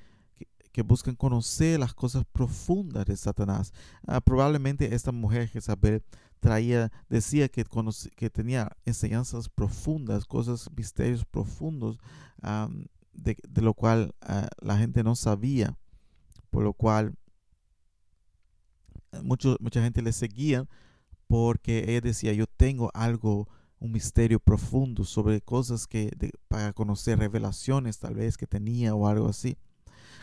que, 0.71 0.81
buscan 0.81 1.15
conocer 1.15 1.79
las 1.79 1.93
cosas 1.93 2.25
profundas 2.25 3.05
de 3.05 3.15
Satanás, 3.15 3.71
ah, 4.07 4.21
probablemente 4.21 4.95
esta 4.95 5.11
mujer 5.11 5.47
Jezabel 5.47 6.01
traía, 6.39 6.91
decía 7.09 7.47
que, 7.49 7.63
que 8.15 8.29
tenía 8.31 8.75
enseñanzas 8.85 9.49
profundas, 9.49 10.25
cosas, 10.25 10.67
misterios 10.75 11.25
profundos, 11.25 11.99
de, 13.13 13.37
de, 13.47 13.61
lo 13.61 13.75
cual 13.75 14.15
ah, 14.21 14.49
la 14.59 14.79
gente 14.79 15.03
no 15.03 15.15
sabía, 15.15 15.77
por 16.49 16.63
lo 16.63 16.73
cual 16.73 17.13
mucha 19.21 19.81
gente 19.81 20.01
le 20.01 20.11
seguía 20.11 20.67
porque 21.27 21.85
ella 21.87 22.01
decía, 22.01 22.33
yo 22.33 22.45
tengo 22.47 22.91
algo, 22.93 23.47
un 23.79 23.91
misterio 23.91 24.39
profundo 24.39 25.03
sobre 25.03 25.41
cosas 25.41 25.87
que 25.87 26.11
para 26.47 26.73
conocer 26.73 27.19
revelaciones 27.19 27.99
tal 27.99 28.15
vez 28.15 28.37
que 28.37 28.47
tenía 28.47 28.95
o 28.95 29.07
algo 29.07 29.27
así. 29.27 29.57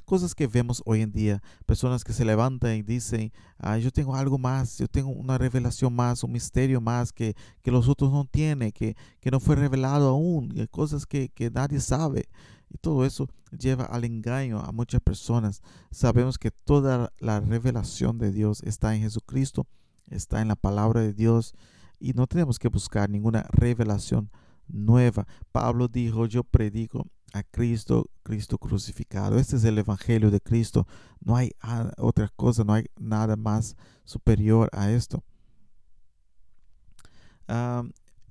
Cosas 0.04 0.34
que 0.34 0.46
vemos 0.46 0.82
hoy 0.84 1.02
en 1.02 1.12
día, 1.12 1.42
personas 1.66 2.04
que 2.04 2.12
se 2.12 2.24
levantan 2.24 2.76
y 2.76 2.82
dicen, 2.82 3.32
ah, 3.58 3.78
yo 3.78 3.90
tengo 3.90 4.14
algo 4.14 4.38
más, 4.38 4.78
yo 4.78 4.88
tengo 4.88 5.10
una 5.10 5.38
revelación 5.38 5.94
más, 5.94 6.24
un 6.24 6.32
misterio 6.32 6.80
más 6.80 7.12
que, 7.12 7.34
que 7.62 7.70
los 7.70 7.88
otros 7.88 8.12
no 8.12 8.24
tienen, 8.24 8.72
que, 8.72 8.96
que 9.20 9.30
no 9.30 9.40
fue 9.40 9.56
revelado 9.56 10.08
aún, 10.08 10.54
cosas 10.70 11.06
que, 11.06 11.28
que 11.28 11.50
nadie 11.50 11.80
sabe. 11.80 12.28
Y 12.68 12.78
todo 12.78 13.04
eso 13.04 13.28
lleva 13.50 13.84
al 13.84 14.04
engaño 14.04 14.60
a 14.60 14.72
muchas 14.72 15.00
personas. 15.00 15.60
Sabemos 15.90 16.38
que 16.38 16.50
toda 16.50 17.12
la 17.18 17.40
revelación 17.40 18.18
de 18.18 18.30
Dios 18.30 18.62
está 18.62 18.94
en 18.94 19.02
Jesucristo, 19.02 19.66
está 20.08 20.40
en 20.40 20.48
la 20.48 20.56
palabra 20.56 21.00
de 21.00 21.12
Dios 21.12 21.54
y 21.98 22.12
no 22.12 22.26
tenemos 22.26 22.58
que 22.58 22.68
buscar 22.68 23.10
ninguna 23.10 23.46
revelación 23.50 24.30
nueva. 24.68 25.26
Pablo 25.52 25.88
dijo, 25.88 26.26
yo 26.26 26.44
predico 26.44 27.06
a 27.32 27.42
Cristo, 27.42 28.10
Cristo 28.22 28.58
crucificado. 28.58 29.38
Este 29.38 29.56
es 29.56 29.64
el 29.64 29.78
Evangelio 29.78 30.30
de 30.30 30.40
Cristo. 30.40 30.86
No 31.20 31.36
hay 31.36 31.52
otra 31.98 32.28
cosa, 32.36 32.64
no 32.64 32.74
hay 32.74 32.86
nada 32.98 33.36
más 33.36 33.76
superior 34.04 34.68
a 34.72 34.90
esto. 34.90 35.22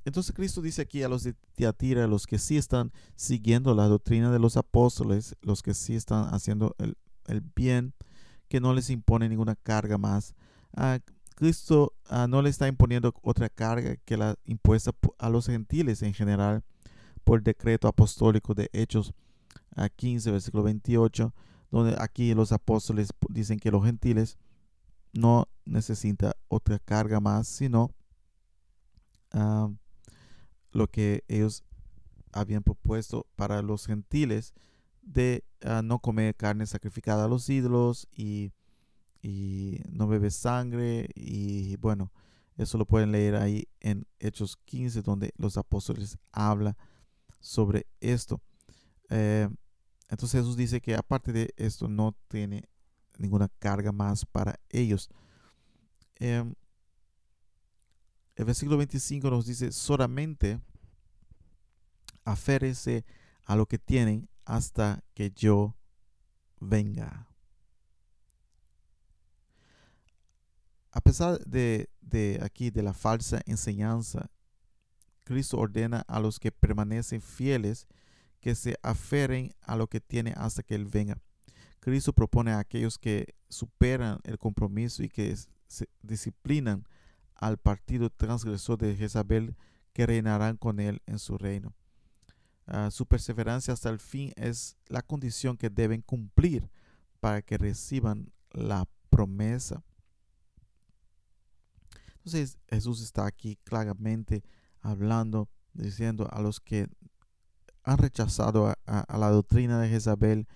Entonces 0.06 0.34
Cristo 0.34 0.62
dice 0.62 0.82
aquí 0.82 1.04
a 1.04 1.10
los 1.10 1.24
de 1.24 1.36
Tiatira, 1.56 2.08
los 2.08 2.26
que 2.26 2.40
sí 2.40 2.58
están 2.58 2.92
siguiendo 3.16 3.76
la 3.76 3.88
doctrina 3.88 4.32
de 4.32 4.40
los 4.40 4.58
apóstoles, 4.58 5.36
los 5.42 5.62
que 5.62 5.74
sí 5.74 5.96
están 5.96 6.34
haciendo 6.34 6.76
el, 6.78 7.42
bien, 7.56 7.94
que 8.48 8.60
no 8.60 8.74
les 8.74 8.90
impone 8.90 9.30
ninguna 9.30 9.56
carga 9.56 9.98
más. 9.98 10.34
Ah, 10.76 11.00
Cristo 11.36 11.94
ah, 12.08 12.28
no 12.28 12.42
le 12.42 12.50
está 12.50 12.68
imponiendo 12.68 13.14
otra 13.22 13.50
carga 13.50 13.98
que 13.98 14.18
la 14.18 14.36
impuesta 14.46 14.92
a 15.20 15.30
los 15.30 15.46
gentiles 15.46 16.02
en 16.02 16.14
general 16.14 16.64
por 17.30 17.44
decreto 17.44 17.88
apostólico 17.88 18.56
de 18.56 18.72
Hechos 18.74 19.14
15, 19.98 20.32
versículo 20.32 20.64
28, 20.64 21.32
donde 21.70 21.96
aquí 22.00 22.34
los 22.34 22.52
apóstoles 22.52 23.10
dicen 23.30 23.60
que 23.60 23.70
los 23.70 23.86
gentiles 23.86 24.40
no 25.14 25.48
necesitan 25.64 26.32
otra 26.48 26.80
carga 26.80 27.20
más, 27.20 27.48
sino 27.48 27.92
ah, 29.32 29.70
lo 30.72 30.88
que 30.88 31.24
ellos 31.28 31.64
habían 32.32 32.64
propuesto 32.64 33.28
para 33.36 33.62
los 33.62 33.86
gentiles 33.86 34.56
de 35.04 35.44
ah, 35.62 35.84
no 35.84 36.00
comer 36.00 36.34
carne 36.36 36.66
sacrificada 36.66 37.26
a 37.26 37.28
los 37.28 37.48
ídolos 37.48 38.08
y, 38.12 38.54
y, 39.22 39.82
no 39.92 40.08
beber 40.08 40.32
sangre. 40.32 41.08
Y 41.14 41.76
bueno, 41.76 42.12
eso 42.58 42.80
lo 42.80 42.88
pueden 42.88 43.12
leer 43.12 43.36
ahí 43.36 43.68
en 43.82 44.08
Hechos 44.18 44.58
15, 44.66 45.04
donde 45.04 45.32
los 45.38 45.58
apóstoles 45.58 46.18
hablan 46.32 46.76
sobre 47.40 47.88
esto. 48.00 48.42
Eh, 49.10 49.50
entonces 50.10 50.42
Jesús 50.42 50.58
dice 50.58 50.82
que 50.82 50.96
aparte 50.96 51.32
de 51.32 51.54
esto 51.56 51.88
no 51.88 52.16
tiene 52.28 52.68
ninguna 53.18 53.50
carga 53.60 53.92
más 53.92 54.26
para 54.26 54.60
ellos. 54.70 55.10
Em, 56.16 56.54
el 58.36 58.46
versículo 58.46 58.78
25 58.78 59.30
nos 59.30 59.46
dice, 59.46 59.72
solamente 59.72 60.60
aférese 62.24 63.06
a 63.46 63.56
lo 63.56 63.66
que 63.68 63.78
tienen 63.78 64.30
hasta 64.46 65.04
que 65.14 65.32
yo 65.32 65.76
venga. 66.60 67.28
A 70.92 71.02
pesar 71.02 71.40
de, 71.46 71.90
de 72.02 72.40
aquí 72.42 72.72
de 72.72 72.82
la 72.82 72.94
falsa 72.94 73.42
enseñanza, 73.46 74.32
Cristo 75.30 75.60
ordena 75.60 76.04
a 76.08 76.20
los 76.20 76.40
que 76.40 76.52
permanecen 76.52 77.22
fieles 77.22 77.86
que 78.40 78.56
se 78.56 78.80
aferen 78.82 79.54
a 79.62 79.76
lo 79.76 79.86
que 79.86 80.02
tiene 80.02 80.34
hasta 80.36 80.64
que 80.64 80.74
Él 80.74 80.88
venga. 80.88 81.20
Cristo 81.80 82.14
propone 82.14 82.52
a 82.52 82.58
aquellos 82.58 82.98
que 82.98 83.36
superan 83.48 84.22
el 84.24 84.40
compromiso 84.40 85.04
y 85.04 85.08
que 85.08 85.38
se 85.68 85.88
disciplinan 86.02 86.84
al 87.36 87.58
partido 87.58 88.10
transgresor 88.10 88.80
de 88.80 88.96
Jezabel 88.96 89.56
que 89.94 90.08
reinarán 90.08 90.58
con 90.58 90.80
Él 90.80 91.04
en 91.06 91.20
su 91.20 91.38
reino. 91.38 91.76
Ah, 92.66 92.90
su 92.90 93.06
perseverancia 93.06 93.76
hasta 93.76 93.92
el 93.92 94.00
fin 94.00 94.34
es 94.36 94.78
la 94.88 95.04
condición 95.04 95.58
que 95.58 95.70
deben 95.70 96.02
cumplir 96.02 96.72
para 97.20 97.44
que 97.44 97.60
reciban 97.60 98.32
la 98.50 98.88
promesa. 99.12 99.84
Entonces 102.16 102.58
Jesús 102.68 103.04
está 103.04 103.28
aquí 103.28 103.60
claramente 103.64 104.44
hablando, 104.82 105.50
diciendo 105.74 106.28
a 106.32 106.42
los 106.42 106.60
que 106.60 106.88
han 107.84 107.98
rechazado 107.98 108.74
a, 108.86 109.18
la 109.18 109.30
doctrina 109.30 109.80
de 109.80 109.90
Jezabel, 109.90 110.48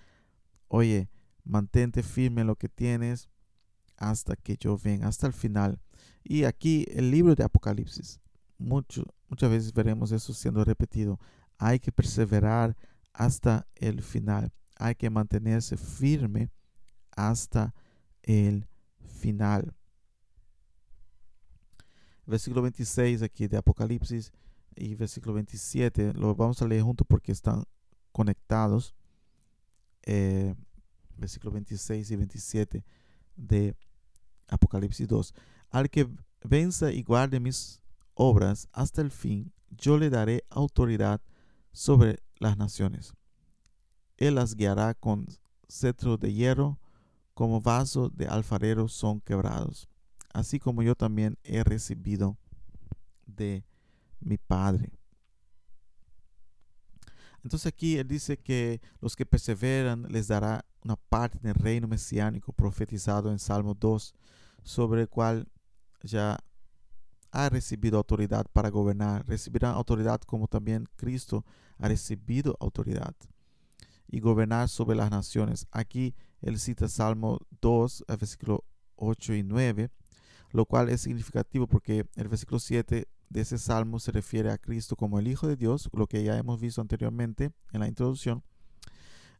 oye, 0.68 1.08
mantente 1.44 2.02
firme 2.02 2.42
en 2.42 2.46
lo 2.46 2.56
que 2.56 2.68
tienes 2.68 3.28
hasta 3.96 4.36
que 4.36 4.56
yo 4.56 4.78
venga, 4.78 5.08
hasta 5.08 5.26
el 5.26 5.32
final. 5.32 5.80
Y 6.22 6.44
aquí 6.44 6.86
el 6.90 7.10
libro 7.10 7.34
de 7.34 7.44
Apocalipsis, 7.44 8.20
mucho, 8.58 9.04
muchas 9.28 9.50
veces 9.50 9.72
veremos 9.72 10.12
eso 10.12 10.32
siendo 10.32 10.64
repetido. 10.64 11.18
Hay 11.58 11.78
que 11.78 11.92
perseverar 11.92 12.76
hasta 13.12 13.66
el 13.76 14.02
final. 14.02 14.52
Hay 14.76 14.94
que 14.94 15.10
mantenerse 15.10 15.76
firme 15.76 16.50
hasta 17.12 17.74
el 18.22 18.66
final. 18.98 19.74
Versículo 22.26 22.62
26 22.62 23.22
aquí 23.22 23.46
de 23.46 23.56
Apocalipsis 23.56 24.32
y 24.76 24.94
versículo 24.94 25.34
27. 25.34 26.14
Lo 26.14 26.34
vamos 26.34 26.60
a 26.62 26.66
leer 26.66 26.82
juntos 26.82 27.06
porque 27.08 27.32
están 27.32 27.64
conectados. 28.12 28.94
Eh, 30.02 30.54
versículo 31.16 31.52
26 31.52 32.10
y 32.10 32.16
27 32.16 32.84
de 33.36 33.76
Apocalipsis 34.48 35.06
2. 35.08 35.34
Al 35.70 35.90
que 35.90 36.08
venza 36.42 36.92
y 36.92 37.02
guarde 37.02 37.40
mis 37.40 37.82
obras 38.14 38.68
hasta 38.72 39.00
el 39.00 39.10
fin, 39.10 39.52
yo 39.70 39.98
le 39.98 40.10
daré 40.10 40.44
autoridad 40.50 41.20
sobre 41.72 42.22
las 42.38 42.56
naciones. 42.56 43.12
Él 44.16 44.36
las 44.36 44.54
guiará 44.54 44.94
con 44.94 45.26
cetro 45.68 46.16
de 46.16 46.32
hierro, 46.32 46.78
como 47.34 47.60
vaso 47.60 48.10
de 48.10 48.26
alfarero 48.28 48.86
son 48.86 49.20
quebrados, 49.20 49.88
así 50.34 50.58
como 50.58 50.82
yo 50.82 50.94
también 50.94 51.38
he 51.44 51.64
recibido 51.64 52.36
de 53.26 53.64
mi 54.20 54.36
Padre. 54.36 54.92
Entonces 57.42 57.66
aquí 57.66 57.96
él 57.98 58.08
dice 58.08 58.36
que 58.36 58.80
los 59.00 59.16
que 59.16 59.26
perseveran 59.26 60.06
les 60.10 60.28
dará 60.28 60.64
una 60.82 60.96
parte 60.96 61.38
del 61.38 61.54
reino 61.54 61.86
mesiánico 61.88 62.52
profetizado 62.52 63.30
en 63.30 63.38
Salmo 63.38 63.74
2, 63.74 64.14
sobre 64.62 65.02
el 65.02 65.08
cual 65.08 65.46
ya 66.02 66.38
ha 67.30 67.48
recibido 67.48 67.98
autoridad 67.98 68.46
para 68.52 68.70
gobernar. 68.70 69.26
Recibirán 69.26 69.74
autoridad 69.74 70.20
como 70.22 70.48
también 70.48 70.88
Cristo 70.96 71.44
ha 71.78 71.88
recibido 71.88 72.56
autoridad 72.60 73.14
y 74.08 74.20
gobernar 74.20 74.68
sobre 74.68 74.96
las 74.96 75.10
naciones. 75.10 75.66
Aquí 75.70 76.14
él 76.40 76.58
cita 76.58 76.88
Salmo 76.88 77.40
2, 77.60 78.04
versículo 78.08 78.64
8 78.96 79.34
y 79.34 79.42
9, 79.42 79.90
lo 80.54 80.66
cual 80.66 80.88
es 80.88 81.00
significativo 81.00 81.66
porque 81.66 82.06
el 82.14 82.28
versículo 82.28 82.60
7 82.60 83.08
de 83.28 83.40
ese 83.40 83.58
salmo 83.58 83.98
se 83.98 84.12
refiere 84.12 84.52
a 84.52 84.56
Cristo 84.56 84.94
como 84.94 85.18
el 85.18 85.26
Hijo 85.26 85.48
de 85.48 85.56
Dios, 85.56 85.90
lo 85.92 86.06
que 86.06 86.22
ya 86.22 86.38
hemos 86.38 86.60
visto 86.60 86.80
anteriormente 86.80 87.50
en 87.72 87.80
la 87.80 87.88
introducción. 87.88 88.44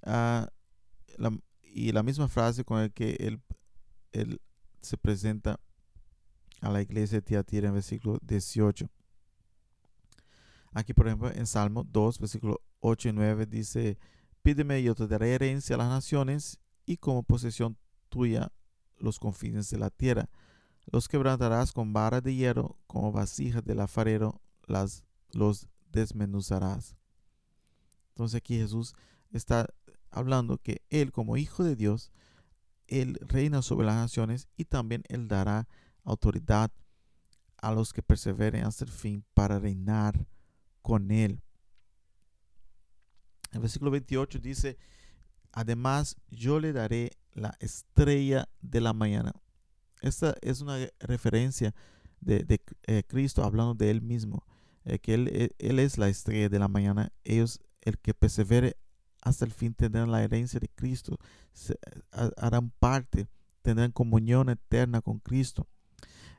Ah, 0.02 0.50
y 1.62 1.92
la 1.92 2.02
misma 2.02 2.26
frase 2.26 2.64
con 2.64 2.80
la 2.80 2.88
que 2.88 3.12
él, 3.20 3.40
él, 4.10 4.40
se 4.80 4.98
presenta 4.98 5.60
a 6.60 6.70
la 6.70 6.82
iglesia 6.82 7.18
de 7.18 7.22
Tiatira 7.22 7.68
en 7.68 7.74
versículo 7.74 8.18
18. 8.22 8.90
Aquí, 10.72 10.94
por 10.94 11.06
ejemplo, 11.06 11.30
en 11.30 11.46
Salmo 11.46 11.84
2, 11.84 12.18
versículo 12.18 12.60
8 12.80 13.10
y 13.10 13.12
9 13.12 13.46
dice, 13.46 13.98
pídeme 14.42 14.80
y 14.80 14.82
yo 14.82 14.96
te 14.96 15.06
daré 15.06 15.32
herencia 15.32 15.76
a 15.76 15.78
las 15.78 15.88
naciones 15.88 16.58
y 16.84 16.96
como 16.96 17.22
posesión 17.22 17.78
tuya 18.08 18.50
los 18.98 19.20
confines 19.20 19.70
de 19.70 19.78
la 19.78 19.90
tierra. 19.90 20.28
Los 20.86 21.08
quebrantarás 21.08 21.72
con 21.72 21.92
vara 21.92 22.20
de 22.20 22.34
hierro, 22.34 22.76
como 22.86 23.12
vasijas 23.12 23.64
del 23.64 23.80
alfarero, 23.80 24.40
las, 24.66 25.04
los 25.32 25.66
desmenuzarás. 25.90 26.96
Entonces 28.10 28.38
aquí 28.38 28.58
Jesús 28.58 28.94
está 29.32 29.68
hablando 30.10 30.58
que 30.58 30.82
Él 30.90 31.10
como 31.10 31.36
Hijo 31.36 31.64
de 31.64 31.76
Dios, 31.76 32.12
Él 32.86 33.18
reina 33.22 33.62
sobre 33.62 33.86
las 33.86 33.96
naciones 33.96 34.48
y 34.56 34.66
también 34.66 35.02
Él 35.08 35.26
dará 35.28 35.66
autoridad 36.04 36.70
a 37.56 37.72
los 37.72 37.92
que 37.92 38.02
perseveren 38.02 38.64
hasta 38.64 38.84
el 38.84 38.90
fin 38.90 39.24
para 39.34 39.58
reinar 39.58 40.26
con 40.82 41.10
Él. 41.10 41.40
El 43.52 43.60
versículo 43.60 43.90
28 43.90 44.38
dice, 44.38 44.76
además 45.52 46.16
yo 46.28 46.60
le 46.60 46.72
daré 46.72 47.12
la 47.32 47.56
estrella 47.60 48.48
de 48.60 48.80
la 48.80 48.92
mañana. 48.92 49.32
Esta 50.04 50.34
es 50.42 50.60
una 50.60 50.76
referencia 51.00 51.74
de, 52.20 52.60
eh, 52.86 53.02
Cristo 53.06 53.42
hablando 53.42 53.72
de 53.72 53.90
Él 53.90 54.02
mismo, 54.02 54.44
eh, 54.84 54.98
que 54.98 55.14
él, 55.14 55.28
eh, 55.32 55.50
él, 55.58 55.78
es 55.78 55.96
la 55.96 56.08
estrella 56.10 56.50
de 56.50 56.58
la 56.58 56.68
mañana. 56.68 57.10
Ellos, 57.24 57.58
el 57.80 57.98
que 57.98 58.12
persevere 58.12 58.76
hasta 59.22 59.46
el 59.46 59.52
fin, 59.52 59.72
tendrán 59.72 60.10
la 60.10 60.22
herencia 60.22 60.60
de 60.60 60.68
Cristo, 60.68 61.18
harán 62.36 62.70
parte, 62.78 63.28
tendrán 63.62 63.92
comunión 63.92 64.50
eterna 64.50 65.00
con 65.00 65.20
Cristo. 65.20 65.66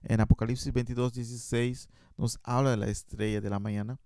En 0.04 0.21
Apocalipsis 0.21 0.71
22, 0.71 1.13
16 1.13 1.89
nos 2.17 2.39
habla 2.43 2.69
de 2.69 2.78
la 2.78 2.88
estrella 2.88 3.41
de 3.41 3.49
la 3.49 3.58
mañana. 3.58 3.99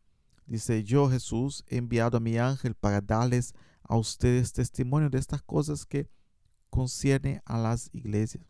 Dice, 0.46 0.86
yo 0.86 1.10
Jesús 1.10 1.66
he 1.68 1.76
enviado 1.76 2.16
a 2.16 2.22
mi 2.22 2.38
ángel 2.38 2.76
para 2.76 3.02
darles 3.02 3.54
a 3.84 3.98
ustedes 3.98 4.54
testimonio 4.54 5.10
de 5.10 5.20
estas 5.20 5.42
cosas 5.42 5.86
que 5.86 6.10
concierne 6.70 7.42
a 7.44 7.58
las 7.58 7.90
iglesias. 7.92 8.49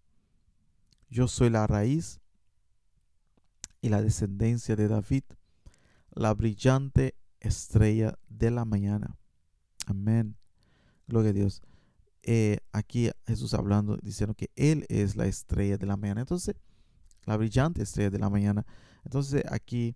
Yo 1.10 1.28
soy 1.28 1.50
la 1.50 1.66
raíz 1.66 2.20
y 3.82 3.90
la 3.90 4.02
descendencia 4.02 4.76
de 4.76 4.88
David, 4.88 5.24
la 6.12 6.34
brillante 6.34 7.16
estrella 7.40 8.18
de 8.28 8.52
la 8.52 8.66
mañana. 8.66 9.18
Amén. 9.88 10.38
Gloria 11.08 11.32
a 11.32 11.34
Dios. 11.34 11.62
Eh, 12.24 12.60
aquí 12.72 13.10
Jesús 13.26 13.54
hablando, 13.54 13.98
diciendo 13.98 14.36
que 14.36 14.52
Él 14.56 14.86
es 14.90 15.16
la 15.16 15.26
estrella 15.26 15.78
de 15.78 15.88
la 15.88 15.98
mañana. 15.98 16.22
Entonces, 16.22 16.56
la 17.26 17.38
brillante 17.38 17.82
estrella 17.82 18.10
de 18.10 18.20
la 18.20 18.30
mañana. 18.30 18.66
Entonces, 19.04 19.44
aquí 19.50 19.96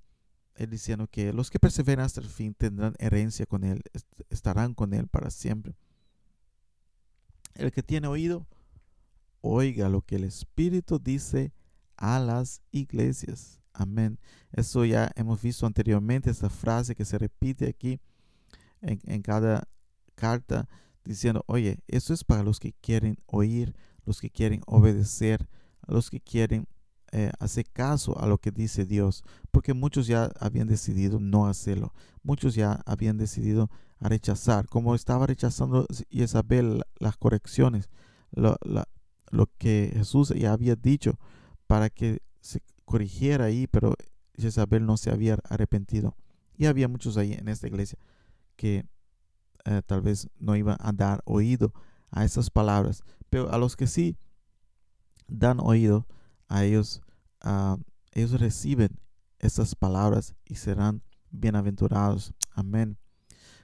Él 0.55 0.69
diciendo 0.69 1.07
que 1.07 1.33
los 1.33 1.51
que 1.51 1.59
perseveran 1.59 2.05
hasta 2.05 2.21
el 2.21 2.27
fin 2.27 2.53
tendrán 2.53 2.95
herencia 2.97 3.45
con 3.45 3.63
Él, 3.63 3.83
estarán 4.29 4.73
con 4.73 4.93
Él 4.93 5.07
para 5.07 5.29
siempre. 5.29 5.75
El 7.53 7.71
que 7.71 7.83
tiene 7.83 8.07
oído, 8.07 8.47
oiga 9.43 9.89
lo 9.89 10.01
que 10.01 10.15
el 10.15 10.23
Espíritu 10.23 10.99
dice 10.99 11.53
a 11.97 12.19
las 12.19 12.61
iglesias. 12.71 13.59
Amén. 13.73 14.19
Eso 14.51 14.85
ya 14.85 15.11
hemos 15.15 15.41
visto 15.41 15.65
anteriormente, 15.65 16.29
esta 16.29 16.49
frase 16.49 16.95
que 16.95 17.05
se 17.05 17.17
repite 17.17 17.67
aquí 17.67 17.99
en, 18.81 19.21
cada 19.21 19.67
carta 20.15 20.67
diciendo, 21.03 21.43
oye, 21.47 21.79
esto 21.87 22.13
es 22.13 22.23
para 22.23 22.43
los 22.43 22.59
que 22.59 22.73
quieren 22.73 23.17
oír, 23.25 23.75
los 24.05 24.21
que 24.21 24.29
quieren 24.29 24.61
obedecer, 24.65 25.47
los 25.87 26.09
que 26.09 26.19
quieren 26.19 26.67
eh, 27.11 27.31
hacer 27.39 27.65
caso 27.71 28.17
a 28.19 28.27
lo 28.27 28.37
que 28.37 28.51
dice 28.51 28.85
Dios, 28.85 29.23
porque 29.51 29.73
muchos 29.73 30.07
ya 30.07 30.31
habían 30.39 30.67
decidido 30.67 31.19
no 31.19 31.47
hacerlo, 31.47 31.93
muchos 32.21 32.55
ya 32.55 32.81
habían 32.85 33.17
decidido 33.17 33.69
rechazar, 33.99 34.67
como 34.67 34.95
estaba 34.95 35.27
rechazando 35.27 35.85
Isabel 36.09 36.83
las 36.99 37.17
correcciones, 37.17 37.89
lo, 38.31 38.57
lo 39.31 39.47
que 39.57 39.91
Jesús 39.93 40.29
ya 40.29 40.53
había 40.53 40.75
dicho 40.75 41.19
para 41.67 41.89
que 41.89 42.21
se 42.41 42.61
corrigiera 42.85 43.45
ahí, 43.45 43.67
pero 43.67 43.95
Isabel 44.35 44.85
no 44.85 44.97
se 44.97 45.09
había 45.09 45.37
arrepentido. 45.49 46.15
Y 46.55 46.65
había 46.65 46.87
muchos 46.87 47.17
ahí 47.17 47.33
en 47.33 47.47
esta 47.47 47.67
iglesia 47.67 47.97
que 48.55 48.85
eh, 49.65 49.81
tal 49.85 50.01
vez 50.01 50.27
no 50.37 50.55
iban 50.55 50.77
a 50.79 50.91
dar 50.91 51.21
oído 51.25 51.73
a 52.11 52.25
esas 52.25 52.49
palabras, 52.49 53.03
pero 53.29 53.51
a 53.51 53.57
los 53.57 53.75
que 53.75 53.87
sí 53.87 54.17
dan 55.27 55.59
oído 55.59 56.07
a 56.47 56.63
ellos, 56.63 57.01
ellos 58.11 58.39
reciben 58.39 58.99
esas 59.39 59.75
palabras 59.75 60.35
y 60.45 60.55
serán 60.55 61.01
bienaventurados. 61.31 62.33
Amén. 62.51 62.97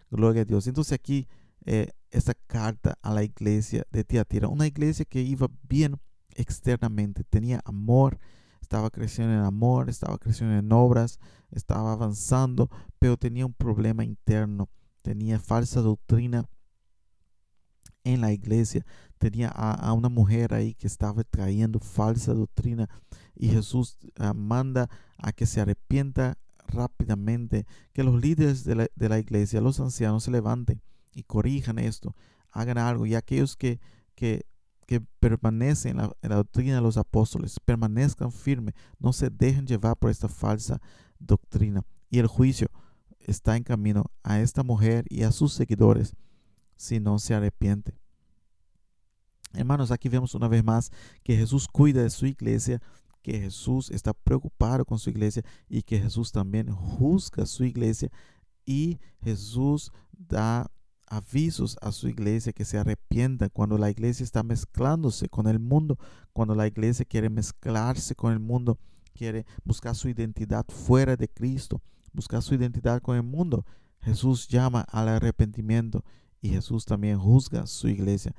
Gloria 0.10 0.42
a 0.42 0.46
Dios. 0.46 0.66
Entonces 0.68 0.94
aquí 0.94 1.28
eh, 1.66 1.92
esta 2.12 2.34
carta 2.34 2.98
a 3.02 3.14
la 3.14 3.24
iglesia 3.24 3.86
de 3.92 4.04
Tiatira, 4.04 4.48
una 4.48 4.68
iglesia 4.68 5.06
que 5.06 5.22
iba 5.22 5.48
bien 5.68 5.98
externamente, 6.36 7.24
tenía 7.24 7.62
amor, 7.66 8.20
estaba 8.62 8.90
creciendo 8.90 9.34
en 9.34 9.42
amor, 9.42 9.90
estaba 9.90 10.18
creciendo 10.18 10.58
en 10.58 10.72
obras, 10.72 11.20
estaba 11.52 11.92
avanzando, 11.92 12.70
pero 13.00 13.18
tenía 13.18 13.46
un 13.46 13.54
problema 13.54 14.04
interno, 14.04 14.70
tenía 15.02 15.40
falsa 15.40 15.82
doctrina 15.82 16.46
en 18.04 18.22
la 18.22 18.32
iglesia, 18.32 18.86
tenía 19.18 19.50
a, 19.50 19.92
una 19.94 20.10
mujer 20.10 20.54
ahí 20.54 20.74
que 20.74 20.88
estaba 20.88 21.24
trayendo 21.24 21.80
falsa 21.80 22.34
doctrina 22.34 22.90
y 23.36 23.50
Jesús 23.50 23.98
ah, 24.18 24.34
manda 24.34 24.90
a 25.18 25.32
que 25.32 25.46
se 25.46 25.62
arrepienta 25.62 26.38
rápidamente, 26.68 27.66
que 27.94 28.04
los 28.04 28.22
líderes 28.22 28.64
de 28.64 29.10
la 29.10 29.20
iglesia, 29.20 29.62
los 29.62 29.80
ancianos 29.80 30.24
se 30.24 30.32
levanten 30.32 30.82
y 31.12 31.24
corrijan 31.24 31.80
esto, 31.80 32.16
hagan 32.52 32.78
algo 32.78 33.06
y 33.06 33.16
aquellos 33.16 33.56
que, 33.56 33.80
que 34.16 34.46
que 34.90 35.02
permanecen 35.02 36.00
en 36.00 36.30
la, 36.30 36.36
doctrina 36.38 36.74
de 36.74 36.82
los 36.82 36.98
apóstoles, 36.98 37.60
permanezcan 37.64 38.32
firmes, 38.32 38.74
no 38.98 39.14
se 39.14 39.30
dejen 39.30 39.68
llevar 39.68 39.96
por 39.96 40.10
esta 40.10 40.28
falsa 40.28 40.82
doctrina. 41.20 41.86
Y 42.10 42.18
el 42.18 42.26
juicio 42.26 42.72
está 43.20 43.56
en 43.56 43.62
camino 43.62 44.06
a 44.24 44.40
esta 44.40 44.64
mujer 44.64 45.06
y 45.08 45.22
a 45.22 45.32
sus 45.32 45.54
seguidores 45.54 46.16
si 46.76 47.00
no 47.00 47.20
se 47.20 47.36
arrepiente. 47.36 48.00
Hermanos, 49.54 49.92
aquí 49.92 50.10
vemos 50.10 50.34
una 50.34 50.48
vez 50.48 50.64
más 50.64 50.90
que 51.24 51.38
Jesús 51.38 51.68
cuida 51.68 52.02
de 52.02 52.10
su 52.10 52.26
iglesia, 52.26 52.82
que 53.22 53.40
Jesús 53.40 53.92
está 53.92 54.12
preocupado 54.12 54.86
con 54.86 54.98
su 54.98 55.12
iglesia 55.12 55.44
y 55.68 55.84
que 55.84 56.00
Jesús 56.00 56.32
también 56.32 56.74
juzga 56.74 57.46
su 57.46 57.64
iglesia 57.64 58.10
y 58.66 58.98
Jesús 59.22 59.92
da 60.18 60.72
avisos 61.10 61.78
a 61.82 61.92
su 61.92 62.08
iglesia 62.08 62.54
que 62.54 62.66
se 62.66 62.78
arrepienta 62.78 63.50
cuando 63.50 63.78
la 63.78 63.90
iglesia 63.90 64.24
está 64.24 64.44
mezclándose 64.44 65.28
con 65.28 65.48
el 65.48 65.60
mundo, 65.60 65.98
cuando 66.34 66.56
la 66.56 66.68
iglesia 66.68 67.06
quiere 67.06 67.30
mezclarse 67.30 68.16
con 68.16 68.32
el 68.32 68.40
mundo, 68.40 68.80
quiere 69.14 69.46
buscar 69.64 69.96
su 69.96 70.08
identidad 70.08 70.66
fuera 70.68 71.16
de 71.16 71.28
Cristo, 71.28 71.82
buscar 72.14 72.42
su 72.42 72.56
identidad 72.56 73.02
con 73.02 73.16
el 73.16 73.24
mundo. 73.24 73.66
Jesús 74.02 74.48
llama 74.48 74.82
al 74.82 75.10
arrepentimiento 75.10 76.06
y 76.42 76.50
Jesús 76.50 76.86
también 76.86 77.20
juzga 77.20 77.68
su 77.68 77.90
iglesia. 77.90 78.34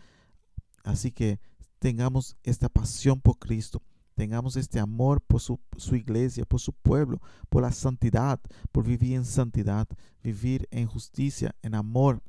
Así 0.84 1.10
que 1.10 1.38
tengamos 1.78 2.36
esta 2.42 2.68
pasión 2.68 3.20
por 3.20 3.38
Cristo, 3.38 3.82
tengamos 4.14 4.56
este 4.56 4.78
amor 4.78 5.20
por 5.20 5.40
su, 5.40 5.60
su, 5.76 5.96
iglesia, 5.96 6.44
por 6.44 6.60
su 6.60 6.72
pueblo, 6.72 7.20
por 7.48 7.62
la 7.62 7.72
santidad, 7.72 8.40
por 8.72 8.84
vivir 8.84 9.14
en 9.14 9.24
santidad, 9.24 9.88
vivir 10.22 10.68
en 10.70 10.86
justicia, 10.86 11.54
en 11.62 11.74
amor, 11.74 12.22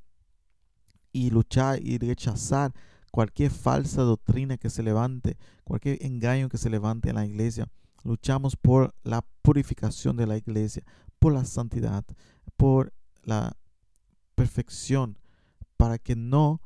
y 1.11 1.29
luchar 1.29 1.79
y 1.81 1.97
rechazar 1.97 2.73
cualquier 3.11 3.51
falsa 3.51 4.01
doctrina 4.01 4.57
que 4.57 4.69
se 4.69 4.83
levante, 4.83 5.37
cualquier 5.63 6.03
engaño 6.03 6.49
que 6.49 6.57
se 6.57 6.69
levante 6.69 7.09
en 7.09 7.15
la 7.15 7.25
iglesia. 7.25 7.67
Luchamos 8.03 8.55
por 8.55 8.95
la 9.03 9.23
purificación 9.41 10.17
de 10.17 10.25
la 10.25 10.37
iglesia, 10.37 10.83
por 11.19 11.33
la 11.33 11.45
santidad, 11.45 12.03
por 12.57 12.93
la 13.23 13.55
perfección, 14.35 15.17
para 15.77 15.99
que 15.99 16.15
no 16.15 16.61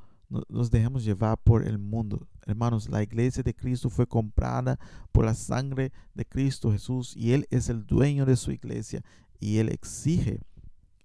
nos 0.49 0.71
dejemos 0.71 1.03
llevar 1.03 1.37
por 1.37 1.67
el 1.67 1.77
mundo. 1.77 2.27
Hermanos, 2.45 2.89
la 2.89 3.03
iglesia 3.03 3.43
de 3.43 3.53
Cristo 3.53 3.89
fue 3.89 4.07
comprada 4.07 4.79
por 5.11 5.25
la 5.25 5.33
sangre 5.33 5.91
de 6.13 6.25
Cristo 6.25 6.71
Jesús 6.71 7.15
y 7.15 7.33
Él 7.33 7.47
es 7.49 7.69
el 7.69 7.85
dueño 7.85 8.25
de 8.25 8.35
su 8.35 8.51
iglesia 8.51 9.01
y 9.39 9.57
Él 9.57 9.69
exige, 9.69 10.41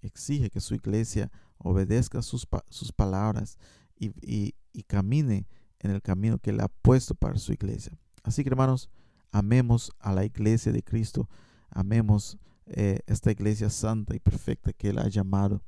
exige 0.01 0.49
que 0.49 0.59
su 0.59 0.75
iglesia 0.75 1.31
obedezca 1.63 2.21
sus, 2.21 2.47
sus 2.69 2.91
palabras 2.91 3.57
y, 3.95 4.53
camine 4.87 5.47
en 5.79 5.91
el 5.91 6.01
camino 6.01 6.37
que 6.39 6.49
Él 6.49 6.59
ha 6.59 6.67
puesto 6.67 7.15
para 7.15 7.37
su 7.37 7.53
iglesia. 7.53 7.97
Así 8.23 8.43
que 8.43 8.49
hermanos, 8.49 8.89
amemos 9.31 9.91
a 9.99 10.13
la 10.13 10.25
iglesia 10.25 10.71
de 10.71 10.83
Cristo, 10.83 11.29
amemos 11.69 12.37
eh, 12.65 12.99
esta 13.07 13.31
iglesia 13.31 13.69
santa 13.69 14.15
y 14.15 14.19
perfecta 14.19 14.73
que 14.73 14.89
Él 14.89 14.99
ha 14.99 15.07
llamado 15.07 15.63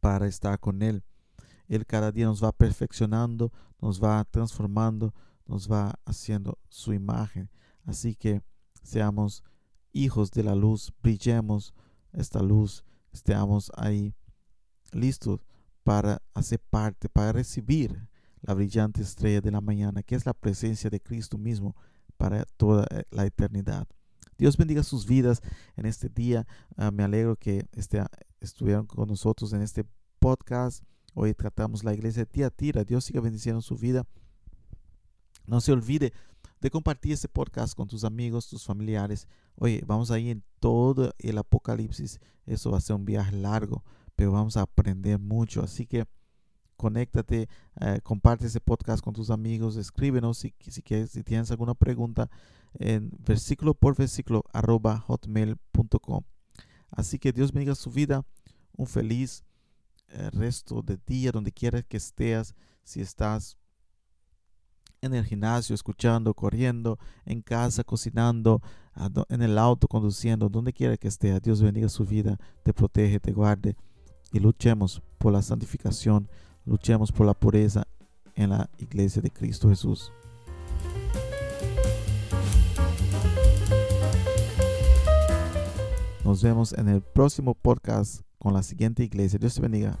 para 0.00 0.26
estar 0.26 0.58
con 0.58 0.82
Él. 0.82 1.04
Él 1.68 1.86
cada 1.86 2.12
día 2.12 2.26
nos 2.26 2.42
va 2.42 2.52
perfeccionando, 2.52 3.52
nos 3.80 4.02
va 4.02 4.24
transformando, 4.24 5.14
nos 5.46 5.70
va 5.70 5.98
haciendo 6.04 6.58
su 6.68 6.92
imagen. 6.92 7.50
Así 7.84 8.14
que 8.14 8.42
seamos 8.82 9.42
hijos 9.92 10.30
de 10.30 10.42
la 10.42 10.54
luz, 10.54 10.92
brillemos 11.02 11.74
esta 12.12 12.42
luz, 12.42 12.84
estemos 13.12 13.70
ahí 13.76 14.14
listos 14.92 15.40
para 15.84 16.22
hacer 16.34 16.60
parte, 16.70 17.08
para 17.08 17.32
recibir 17.32 18.08
la 18.42 18.54
brillante 18.54 19.02
estrella 19.02 19.40
de 19.40 19.50
la 19.50 19.60
mañana, 19.60 20.02
que 20.02 20.14
es 20.14 20.26
la 20.26 20.34
presencia 20.34 20.90
de 20.90 21.00
Cristo 21.00 21.38
mismo 21.38 21.76
para 22.16 22.44
toda 22.56 22.86
eh, 22.90 23.04
la 23.10 23.24
eternidad. 23.26 23.86
Dios 24.38 24.56
bendiga 24.56 24.82
sus 24.82 25.06
vidas 25.06 25.40
en 25.76 25.86
este 25.86 26.08
día. 26.08 26.46
Ah, 26.76 26.90
me 26.90 27.04
alegro 27.04 27.36
que 27.36 27.66
este, 27.72 28.02
estuvieron 28.40 28.86
con 28.86 29.08
nosotros 29.08 29.52
en 29.52 29.62
este 29.62 29.84
podcast. 30.18 30.82
Hoy 31.14 31.34
tratamos 31.34 31.84
la 31.84 31.94
iglesia 31.94 32.24
de 32.24 32.26
Tiatira. 32.26 32.84
Dios 32.84 33.04
siga 33.04 33.20
bendiciendo 33.20 33.60
su 33.60 33.76
vida. 33.76 34.06
No 35.46 35.60
se 35.60 35.72
olvide 35.72 36.12
de 36.60 36.70
compartir 36.70 37.12
este 37.12 37.28
podcast 37.28 37.74
con 37.74 37.88
tus 37.88 38.04
amigos, 38.04 38.48
tus 38.48 38.64
familiares. 38.64 39.28
Oye, 39.56 39.82
vamos 39.86 40.10
ahí 40.10 40.30
en 40.30 40.42
todo 40.60 41.12
el 41.18 41.38
Apocalipsis. 41.38 42.20
Eso 42.46 42.70
va 42.70 42.78
a 42.78 42.80
ser 42.80 42.96
un 42.96 43.04
viaje 43.04 43.32
largo 43.32 43.84
vamos 44.26 44.56
a 44.56 44.62
aprender 44.62 45.18
mucho. 45.18 45.62
Así 45.62 45.86
que 45.86 46.06
conéctate, 46.76 47.48
eh, 47.80 48.00
comparte 48.02 48.46
ese 48.46 48.60
podcast 48.60 49.02
con 49.02 49.14
tus 49.14 49.30
amigos, 49.30 49.76
escríbenos 49.76 50.38
si, 50.38 50.50
quieres, 50.50 51.10
si 51.10 51.22
tienes 51.22 51.50
alguna 51.50 51.74
pregunta 51.74 52.28
en 52.74 53.10
versículo 53.20 53.74
por 53.74 53.96
versículo 53.96 54.44
arroba 54.52 54.98
hotmail.com. 54.98 56.24
Así 56.90 57.18
que 57.18 57.32
Dios 57.32 57.52
bendiga 57.52 57.74
su 57.74 57.90
vida, 57.90 58.24
un 58.76 58.86
feliz 58.86 59.44
eh, 60.08 60.28
resto 60.30 60.82
de 60.82 60.98
día 61.06 61.30
donde 61.30 61.52
quiera 61.52 61.82
que 61.82 61.96
estés, 61.96 62.54
si 62.82 63.00
estás 63.00 63.56
en 65.00 65.14
el 65.14 65.24
gimnasio, 65.24 65.74
escuchando, 65.74 66.34
corriendo, 66.34 66.98
en 67.24 67.42
casa, 67.42 67.82
cocinando, 67.84 68.60
en 69.28 69.42
el 69.42 69.58
auto, 69.58 69.88
conduciendo, 69.88 70.48
donde 70.48 70.72
quiera 70.72 70.96
que 70.96 71.08
estés. 71.08 71.40
Dios 71.42 71.62
bendiga 71.62 71.88
su 71.88 72.04
vida, 72.04 72.38
te 72.62 72.72
protege, 72.72 73.18
te 73.18 73.32
guarde 73.32 73.76
y 74.32 74.40
luchemos 74.40 75.02
por 75.18 75.32
la 75.32 75.42
santificación, 75.42 76.28
luchemos 76.64 77.12
por 77.12 77.26
la 77.26 77.34
pureza 77.34 77.86
en 78.34 78.50
la 78.50 78.70
iglesia 78.78 79.20
de 79.22 79.30
Cristo 79.30 79.68
Jesús. 79.68 80.10
Nos 86.24 86.42
vemos 86.42 86.72
en 86.72 86.88
el 86.88 87.02
próximo 87.02 87.54
podcast 87.54 88.22
con 88.38 88.54
la 88.54 88.62
siguiente 88.62 89.04
iglesia. 89.04 89.38
Dios 89.38 89.54
te 89.54 89.60
bendiga. 89.60 89.98